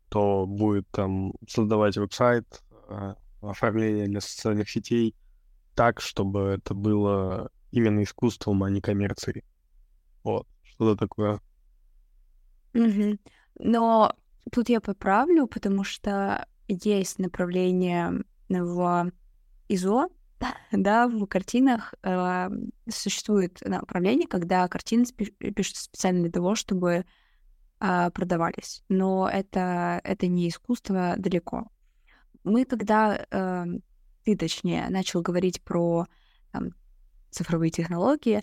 кто 0.08 0.46
будет 0.46 0.88
там 0.88 1.34
создавать 1.48 1.96
веб-сайт, 1.96 2.62
а, 2.88 3.16
оформление 3.42 4.08
для 4.08 4.20
социальных 4.20 4.70
сетей 4.70 5.14
так, 5.76 6.00
чтобы 6.00 6.40
это 6.40 6.74
было 6.74 7.50
именно 7.70 8.02
искусством, 8.02 8.64
а 8.64 8.70
не 8.70 8.80
коммерцией. 8.80 9.44
Вот, 10.24 10.48
что-то 10.64 10.96
такое. 10.96 11.40
Но 13.58 14.14
тут 14.50 14.68
я 14.68 14.80
поправлю, 14.80 15.46
потому 15.46 15.84
что 15.84 16.46
есть 16.66 17.18
направление 17.18 18.24
в 18.48 19.12
ИЗО, 19.68 20.08
да, 20.72 21.08
в 21.08 21.26
картинах 21.26 21.94
э, 22.02 22.48
существует 22.90 23.60
направление, 23.62 24.26
когда 24.28 24.66
картины 24.68 25.04
пишутся 25.06 25.84
специально 25.84 26.22
для 26.22 26.32
того, 26.32 26.54
чтобы 26.54 27.04
э, 27.80 28.10
продавались. 28.10 28.82
Но 28.88 29.28
это, 29.28 30.00
это 30.04 30.26
не 30.26 30.48
искусство 30.48 31.14
далеко. 31.18 31.68
Мы, 32.44 32.64
когда 32.64 33.26
э, 33.30 33.64
ты, 34.26 34.36
точнее, 34.36 34.88
начал 34.90 35.22
говорить 35.22 35.62
про 35.62 36.06
там, 36.52 36.74
цифровые 37.30 37.70
технологии, 37.70 38.42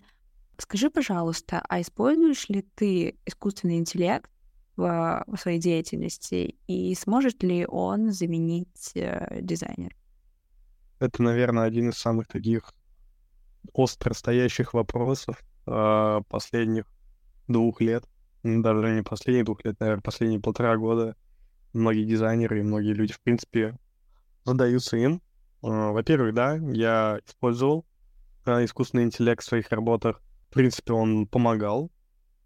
Скажи, 0.58 0.90
пожалуйста, 0.90 1.64
а 1.68 1.82
используешь 1.82 2.48
ли 2.50 2.62
ты 2.76 3.18
искусственный 3.26 3.78
интеллект 3.78 4.30
в, 4.78 5.24
в 5.28 5.38
своей 5.38 5.60
деятельности 5.60 6.56
и 6.68 6.94
сможет 6.96 7.44
ли 7.44 7.66
он 7.68 8.12
заменить 8.12 8.92
э, 8.96 9.40
дизайнер? 9.42 9.96
Это, 11.00 11.22
наверное, 11.24 11.64
один 11.64 11.90
из 11.90 11.98
самых 11.98 12.28
таких 12.28 12.74
остро 13.74 14.14
стоящих 14.14 14.74
вопросов 14.74 15.44
э, 15.66 16.22
последних 16.30 16.86
двух 17.48 17.82
лет. 17.82 18.06
Даже 18.44 18.96
не 18.96 19.02
последних 19.02 19.46
двух 19.46 19.66
лет, 19.66 19.80
наверное, 19.80 20.02
последние 20.02 20.40
полтора 20.40 20.78
года. 20.78 21.16
Многие 21.74 22.06
дизайнеры 22.06 22.60
и 22.60 22.64
многие 22.64 22.94
люди, 22.94 23.14
в 23.14 23.22
принципе, 23.22 23.78
задаются 24.46 24.98
им. 24.98 25.22
Э, 25.64 25.92
во-первых, 25.92 26.34
да, 26.34 26.56
я 26.56 27.20
использовал 27.26 27.86
э, 28.46 28.66
искусственный 28.66 29.04
интеллект 29.04 29.42
в 29.42 29.48
своих 29.48 29.72
работах 29.72 30.22
в 30.54 30.56
принципе, 30.56 30.94
он 30.94 31.26
помогал, 31.26 31.90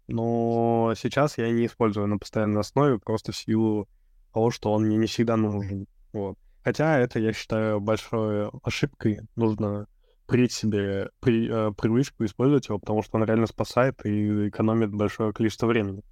но 0.06 0.94
сейчас 0.96 1.36
я 1.36 1.50
не 1.50 1.66
использую 1.66 2.06
на 2.06 2.16
постоянной 2.16 2.62
основе 2.62 2.98
просто 2.98 3.32
в 3.32 3.36
силу 3.36 3.86
того, 4.32 4.50
что 4.50 4.72
он 4.72 4.86
мне 4.86 4.96
не 4.96 5.06
всегда 5.06 5.36
нужен. 5.36 5.86
Вот. 6.14 6.38
Хотя 6.64 6.96
это, 7.00 7.18
я 7.18 7.34
считаю, 7.34 7.80
большой 7.80 8.48
ошибкой. 8.62 9.20
Нужно 9.36 9.88
при 10.26 10.48
себе 10.48 11.10
при, 11.20 11.50
э, 11.50 11.70
привычку 11.72 12.24
использовать 12.24 12.68
его, 12.68 12.78
потому 12.78 13.02
что 13.02 13.18
он 13.18 13.24
реально 13.24 13.46
спасает 13.46 14.02
и 14.06 14.48
экономит 14.48 14.90
большое 14.90 15.34
количество 15.34 15.66
времени. 15.66 16.02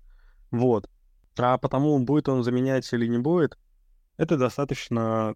Вот. 0.50 0.90
А 1.38 1.57
потому, 1.57 1.98
будет 2.00 2.28
он 2.28 2.42
заменять 2.42 2.92
или 2.92 3.07
не 3.07 3.16
будет, 3.16 3.57
это 4.18 4.36
достаточно 4.36 5.34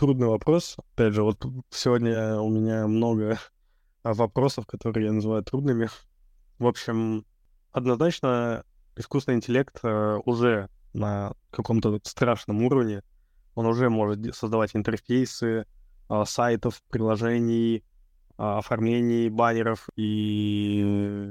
трудный 0.00 0.28
вопрос. 0.28 0.76
Опять 0.94 1.12
же, 1.12 1.22
вот 1.22 1.44
сегодня 1.68 2.40
у 2.40 2.48
меня 2.48 2.86
много 2.86 3.38
вопросов, 4.02 4.66
которые 4.66 5.08
я 5.08 5.12
называю 5.12 5.44
трудными. 5.44 5.90
В 6.58 6.66
общем, 6.66 7.26
однозначно 7.70 8.64
искусственный 8.96 9.36
интеллект 9.36 9.78
э, 9.82 10.18
уже 10.24 10.70
на 10.94 11.34
каком-то 11.50 12.00
страшном 12.02 12.62
уровне. 12.62 13.02
Он 13.54 13.66
уже 13.66 13.90
может 13.90 14.34
создавать 14.34 14.74
интерфейсы 14.74 15.66
э, 16.08 16.24
сайтов, 16.24 16.82
приложений, 16.88 17.76
э, 17.76 17.82
оформлений 18.38 19.28
баннеров, 19.28 19.86
и 19.96 21.30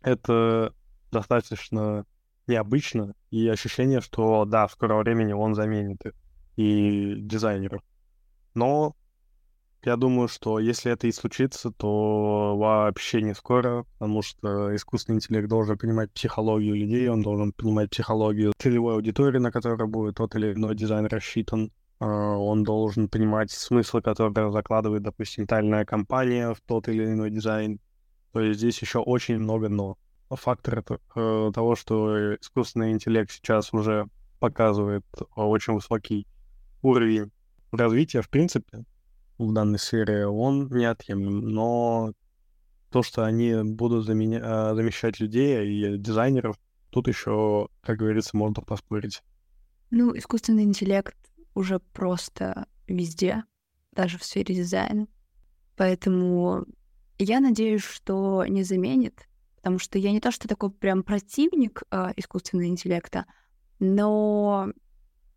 это 0.00 0.74
достаточно 1.12 2.04
необычно, 2.48 3.14
и 3.30 3.46
ощущение, 3.46 4.00
что 4.00 4.44
да, 4.44 4.66
в 4.66 4.72
скором 4.72 4.98
времени 4.98 5.32
он 5.34 5.54
заменит 5.54 6.00
и 6.56 7.14
дизайнеров. 7.20 7.80
Но 8.54 8.94
я 9.84 9.96
думаю, 9.96 10.28
что 10.28 10.60
если 10.60 10.92
это 10.92 11.08
и 11.08 11.12
случится, 11.12 11.72
то 11.72 12.56
вообще 12.56 13.20
не 13.20 13.34
скоро, 13.34 13.84
потому 13.94 14.22
что 14.22 14.74
искусственный 14.76 15.16
интеллект 15.16 15.48
должен 15.48 15.76
понимать 15.76 16.12
психологию 16.12 16.76
людей, 16.76 17.08
он 17.08 17.22
должен 17.22 17.52
понимать 17.52 17.90
психологию 17.90 18.52
целевой 18.58 18.94
аудитории, 18.94 19.38
на 19.38 19.50
которой 19.50 19.88
будет 19.88 20.16
тот 20.16 20.36
или 20.36 20.52
иной 20.52 20.76
дизайн 20.76 21.06
рассчитан. 21.06 21.72
он 21.98 22.62
должен 22.62 23.08
понимать 23.08 23.50
смыслы, 23.50 24.02
которые 24.02 24.52
закладывает, 24.52 25.02
допустим, 25.02 25.48
тайная 25.48 25.84
компания 25.84 26.54
в 26.54 26.60
тот 26.60 26.88
или 26.88 27.04
иной 27.04 27.30
дизайн. 27.30 27.80
То 28.32 28.40
есть 28.40 28.60
здесь 28.60 28.80
еще 28.80 29.00
очень 29.00 29.38
много 29.38 29.68
«но». 29.68 29.96
Фактор 30.30 30.82
э, 30.88 31.50
того, 31.52 31.76
что 31.76 32.36
искусственный 32.36 32.92
интеллект 32.92 33.30
сейчас 33.30 33.74
уже 33.74 34.06
показывает 34.38 35.04
очень 35.34 35.74
высокий 35.74 36.26
уровень 36.80 37.30
развития, 37.76 38.22
в 38.22 38.28
принципе, 38.28 38.84
в 39.38 39.52
данной 39.52 39.78
сфере, 39.78 40.26
он 40.26 40.68
неотъемлем. 40.68 41.48
Но 41.48 42.12
то, 42.90 43.02
что 43.02 43.24
они 43.24 43.62
будут 43.64 44.04
заменя... 44.04 44.40
Э, 44.42 44.74
замещать 44.74 45.20
людей 45.20 45.94
и 45.94 45.98
дизайнеров, 45.98 46.58
тут 46.90 47.08
еще, 47.08 47.68
как 47.80 47.98
говорится, 47.98 48.36
можно 48.36 48.62
поспорить. 48.62 49.22
Ну, 49.90 50.16
искусственный 50.16 50.62
интеллект 50.62 51.16
уже 51.54 51.80
просто 51.80 52.66
везде, 52.86 53.44
даже 53.92 54.18
в 54.18 54.24
сфере 54.24 54.54
дизайна. 54.54 55.06
Поэтому 55.76 56.66
я 57.18 57.40
надеюсь, 57.40 57.82
что 57.82 58.44
не 58.46 58.62
заменит, 58.62 59.28
потому 59.56 59.78
что 59.78 59.98
я 59.98 60.12
не 60.12 60.20
то, 60.20 60.30
что 60.30 60.48
такой 60.48 60.70
прям 60.70 61.02
противник 61.02 61.82
э, 61.90 62.12
искусственного 62.16 62.68
интеллекта, 62.68 63.26
но 63.78 64.68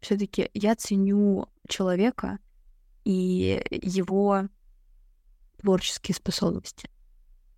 все-таки 0.01 0.49
я 0.53 0.75
ценю 0.75 1.47
человека 1.67 2.39
и 3.03 3.61
его 3.71 4.47
творческие 5.59 6.15
способности. 6.15 6.89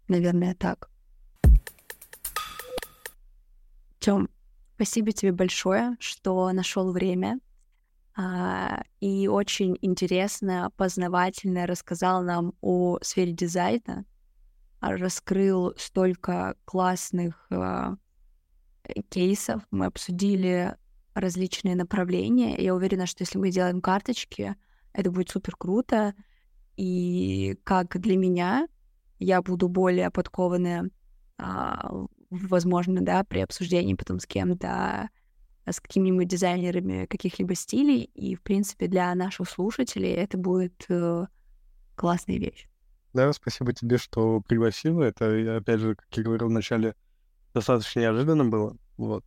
Наверное, 0.08 0.56
так. 0.56 0.90
Тём, 4.00 4.30
спасибо 4.76 5.12
тебе 5.12 5.32
большое, 5.32 5.98
что 6.00 6.52
нашел 6.52 6.92
время 6.92 7.40
а, 8.16 8.84
и 9.00 9.28
очень 9.28 9.78
интересно, 9.82 10.72
познавательно 10.76 11.68
рассказал 11.68 12.24
нам 12.24 12.54
о 12.62 12.98
сфере 13.02 13.32
дизайна, 13.32 14.06
раскрыл 14.82 15.74
столько 15.78 16.56
классных 16.66 17.46
а, 17.52 17.96
кейсов, 19.10 19.62
мы 19.70 19.86
обсудили 19.86 20.76
различные 21.20 21.76
направления. 21.76 22.58
Я 22.58 22.76
уверена, 22.76 23.06
что 23.06 23.24
если 23.24 23.38
мы 23.38 23.52
делаем 23.52 23.82
карточки, 23.82 24.56
это 24.94 25.12
будет 25.12 25.30
супер 25.30 25.56
круто. 25.56 26.14
И 26.76 27.58
как 27.64 28.00
для 28.00 28.18
меня, 28.18 28.68
я 29.20 29.42
буду 29.42 29.68
более 29.68 30.12
подкованная, 30.12 30.90
а, 31.38 31.92
возможно, 32.30 33.02
да, 33.02 33.24
при 33.24 33.40
обсуждении 33.40 33.96
потом 33.96 34.20
с 34.20 34.26
кем-то 34.26 35.10
с 35.70 35.82
какими-нибудь 35.82 36.28
дизайнерами 36.28 37.06
каких-либо 37.08 37.54
стилей, 37.56 38.04
и, 38.14 38.36
в 38.36 38.42
принципе, 38.42 38.88
для 38.88 39.14
наших 39.16 39.50
слушателей 39.50 40.12
это 40.12 40.38
будет 40.38 40.86
э, 40.88 41.26
классная 41.96 42.38
вещь. 42.38 42.68
Да, 43.14 43.34
спасибо 43.34 43.74
тебе, 43.74 43.98
что 43.98 44.42
пригласила. 44.42 45.04
Это, 45.04 45.58
опять 45.58 45.80
же, 45.80 45.96
как 45.96 46.08
я 46.16 46.24
говорил 46.24 46.48
вначале, 46.48 46.96
достаточно 47.54 48.00
неожиданно 48.00 48.46
было. 48.46 48.78
Вот. 48.98 49.26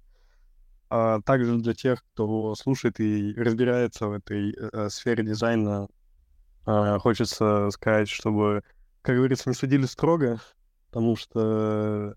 А 0.90 1.20
также 1.20 1.56
для 1.58 1.72
тех, 1.72 2.02
кто 2.12 2.56
слушает 2.56 2.98
и 2.98 3.32
разбирается 3.36 4.08
в 4.08 4.12
этой 4.12 4.52
э, 4.52 4.88
сфере 4.90 5.24
дизайна, 5.24 5.86
э, 6.66 6.98
хочется 6.98 7.70
сказать, 7.70 8.08
чтобы, 8.08 8.64
как 9.02 9.14
говорится, 9.14 9.48
не 9.48 9.54
судили 9.54 9.86
строго, 9.86 10.40
потому 10.88 11.14
что 11.14 12.16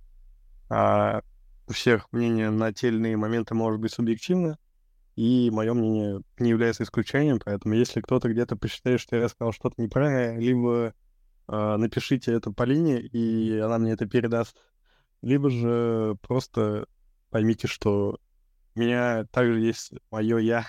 э, 0.71 1.21
у 1.67 1.71
всех 1.71 2.11
мнение 2.11 2.49
на 2.49 2.73
те 2.73 2.87
или 2.87 2.95
иные 2.95 3.15
моменты 3.15 3.53
может 3.53 3.79
быть 3.79 3.93
субъективно, 3.93 4.57
и 5.15 5.51
мое 5.51 5.75
мнение 5.75 6.21
не 6.39 6.49
является 6.49 6.81
исключением, 6.81 7.39
поэтому 7.45 7.75
если 7.75 8.01
кто-то 8.01 8.27
где-то 8.27 8.55
посчитает, 8.55 8.99
что 8.99 9.15
я 9.15 9.29
сказал 9.29 9.53
что-то 9.53 9.79
неправильное, 9.79 10.39
либо 10.39 10.95
э, 11.47 11.75
напишите 11.77 12.33
это 12.33 12.51
по 12.51 12.63
линии, 12.63 13.01
и 13.01 13.59
она 13.59 13.77
мне 13.77 13.91
это 13.91 14.07
передаст, 14.07 14.57
либо 15.21 15.51
же 15.51 16.17
просто 16.23 16.87
поймите, 17.29 17.67
что 17.67 18.17
у 18.75 18.79
меня 18.79 19.25
также 19.31 19.59
есть 19.59 19.93
мое 20.11 20.37
я 20.37 20.65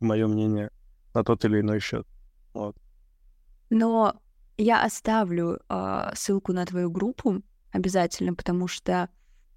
мое 0.00 0.26
мнение 0.26 0.70
на 1.14 1.24
тот 1.24 1.44
или 1.44 1.60
иной 1.60 1.80
счет. 1.80 2.06
Вот. 2.52 2.76
Но 3.70 4.20
я 4.56 4.84
оставлю 4.84 5.60
э, 5.68 6.10
ссылку 6.14 6.52
на 6.52 6.66
твою 6.66 6.90
группу 6.90 7.42
обязательно, 7.72 8.34
потому 8.34 8.68
что 8.68 9.08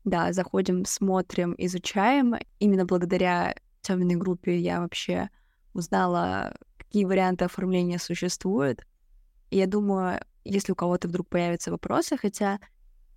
да, 0.05 0.31
заходим, 0.31 0.85
смотрим, 0.85 1.53
изучаем. 1.57 2.35
Именно 2.59 2.85
благодаря 2.85 3.55
темной 3.81 4.15
группе 4.15 4.57
я 4.57 4.79
вообще 4.79 5.29
узнала, 5.73 6.55
какие 6.77 7.05
варианты 7.05 7.45
оформления 7.45 7.99
существуют. 7.99 8.85
И 9.49 9.57
я 9.57 9.67
думаю, 9.67 10.21
если 10.45 10.71
у 10.71 10.75
кого-то 10.75 11.07
вдруг 11.07 11.29
появятся 11.29 11.71
вопросы, 11.71 12.17
хотя 12.17 12.59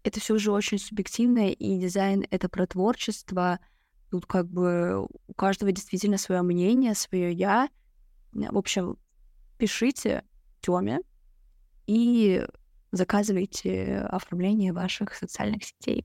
это 0.02 0.20
все 0.20 0.34
уже 0.34 0.50
очень 0.50 0.78
субъективно, 0.78 1.50
и 1.50 1.78
дизайн— 1.78 2.26
это 2.30 2.48
про 2.48 2.66
творчество. 2.66 3.58
Тут 4.10 4.26
как 4.26 4.48
бы 4.48 5.06
у 5.28 5.34
каждого 5.34 5.70
действительно 5.70 6.18
свое 6.18 6.42
мнение, 6.42 6.94
свое 6.94 7.32
я. 7.32 7.68
В 8.32 8.58
общем, 8.58 8.96
пишите 9.56 10.24
Тёме 10.60 11.00
и 11.86 12.44
заказывайте 12.90 13.98
оформление 14.10 14.72
ваших 14.72 15.14
социальных 15.14 15.62
сетей. 15.64 16.04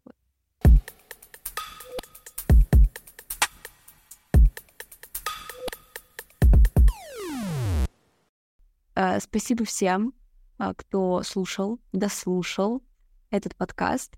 Э, 8.95 9.20
спасибо 9.20 9.66
всем, 9.66 10.14
а, 10.58 10.74
кто 10.74 11.22
слушал, 11.24 11.80
дослушал 11.91 12.82
этот 13.30 13.56
подкаст. 13.56 14.16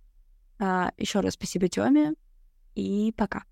А, 0.60 0.92
Еще 0.98 1.22
раз 1.22 1.34
спасибо 1.34 1.68
Тёме 1.68 2.14
и 2.76 3.14
пока. 3.18 3.44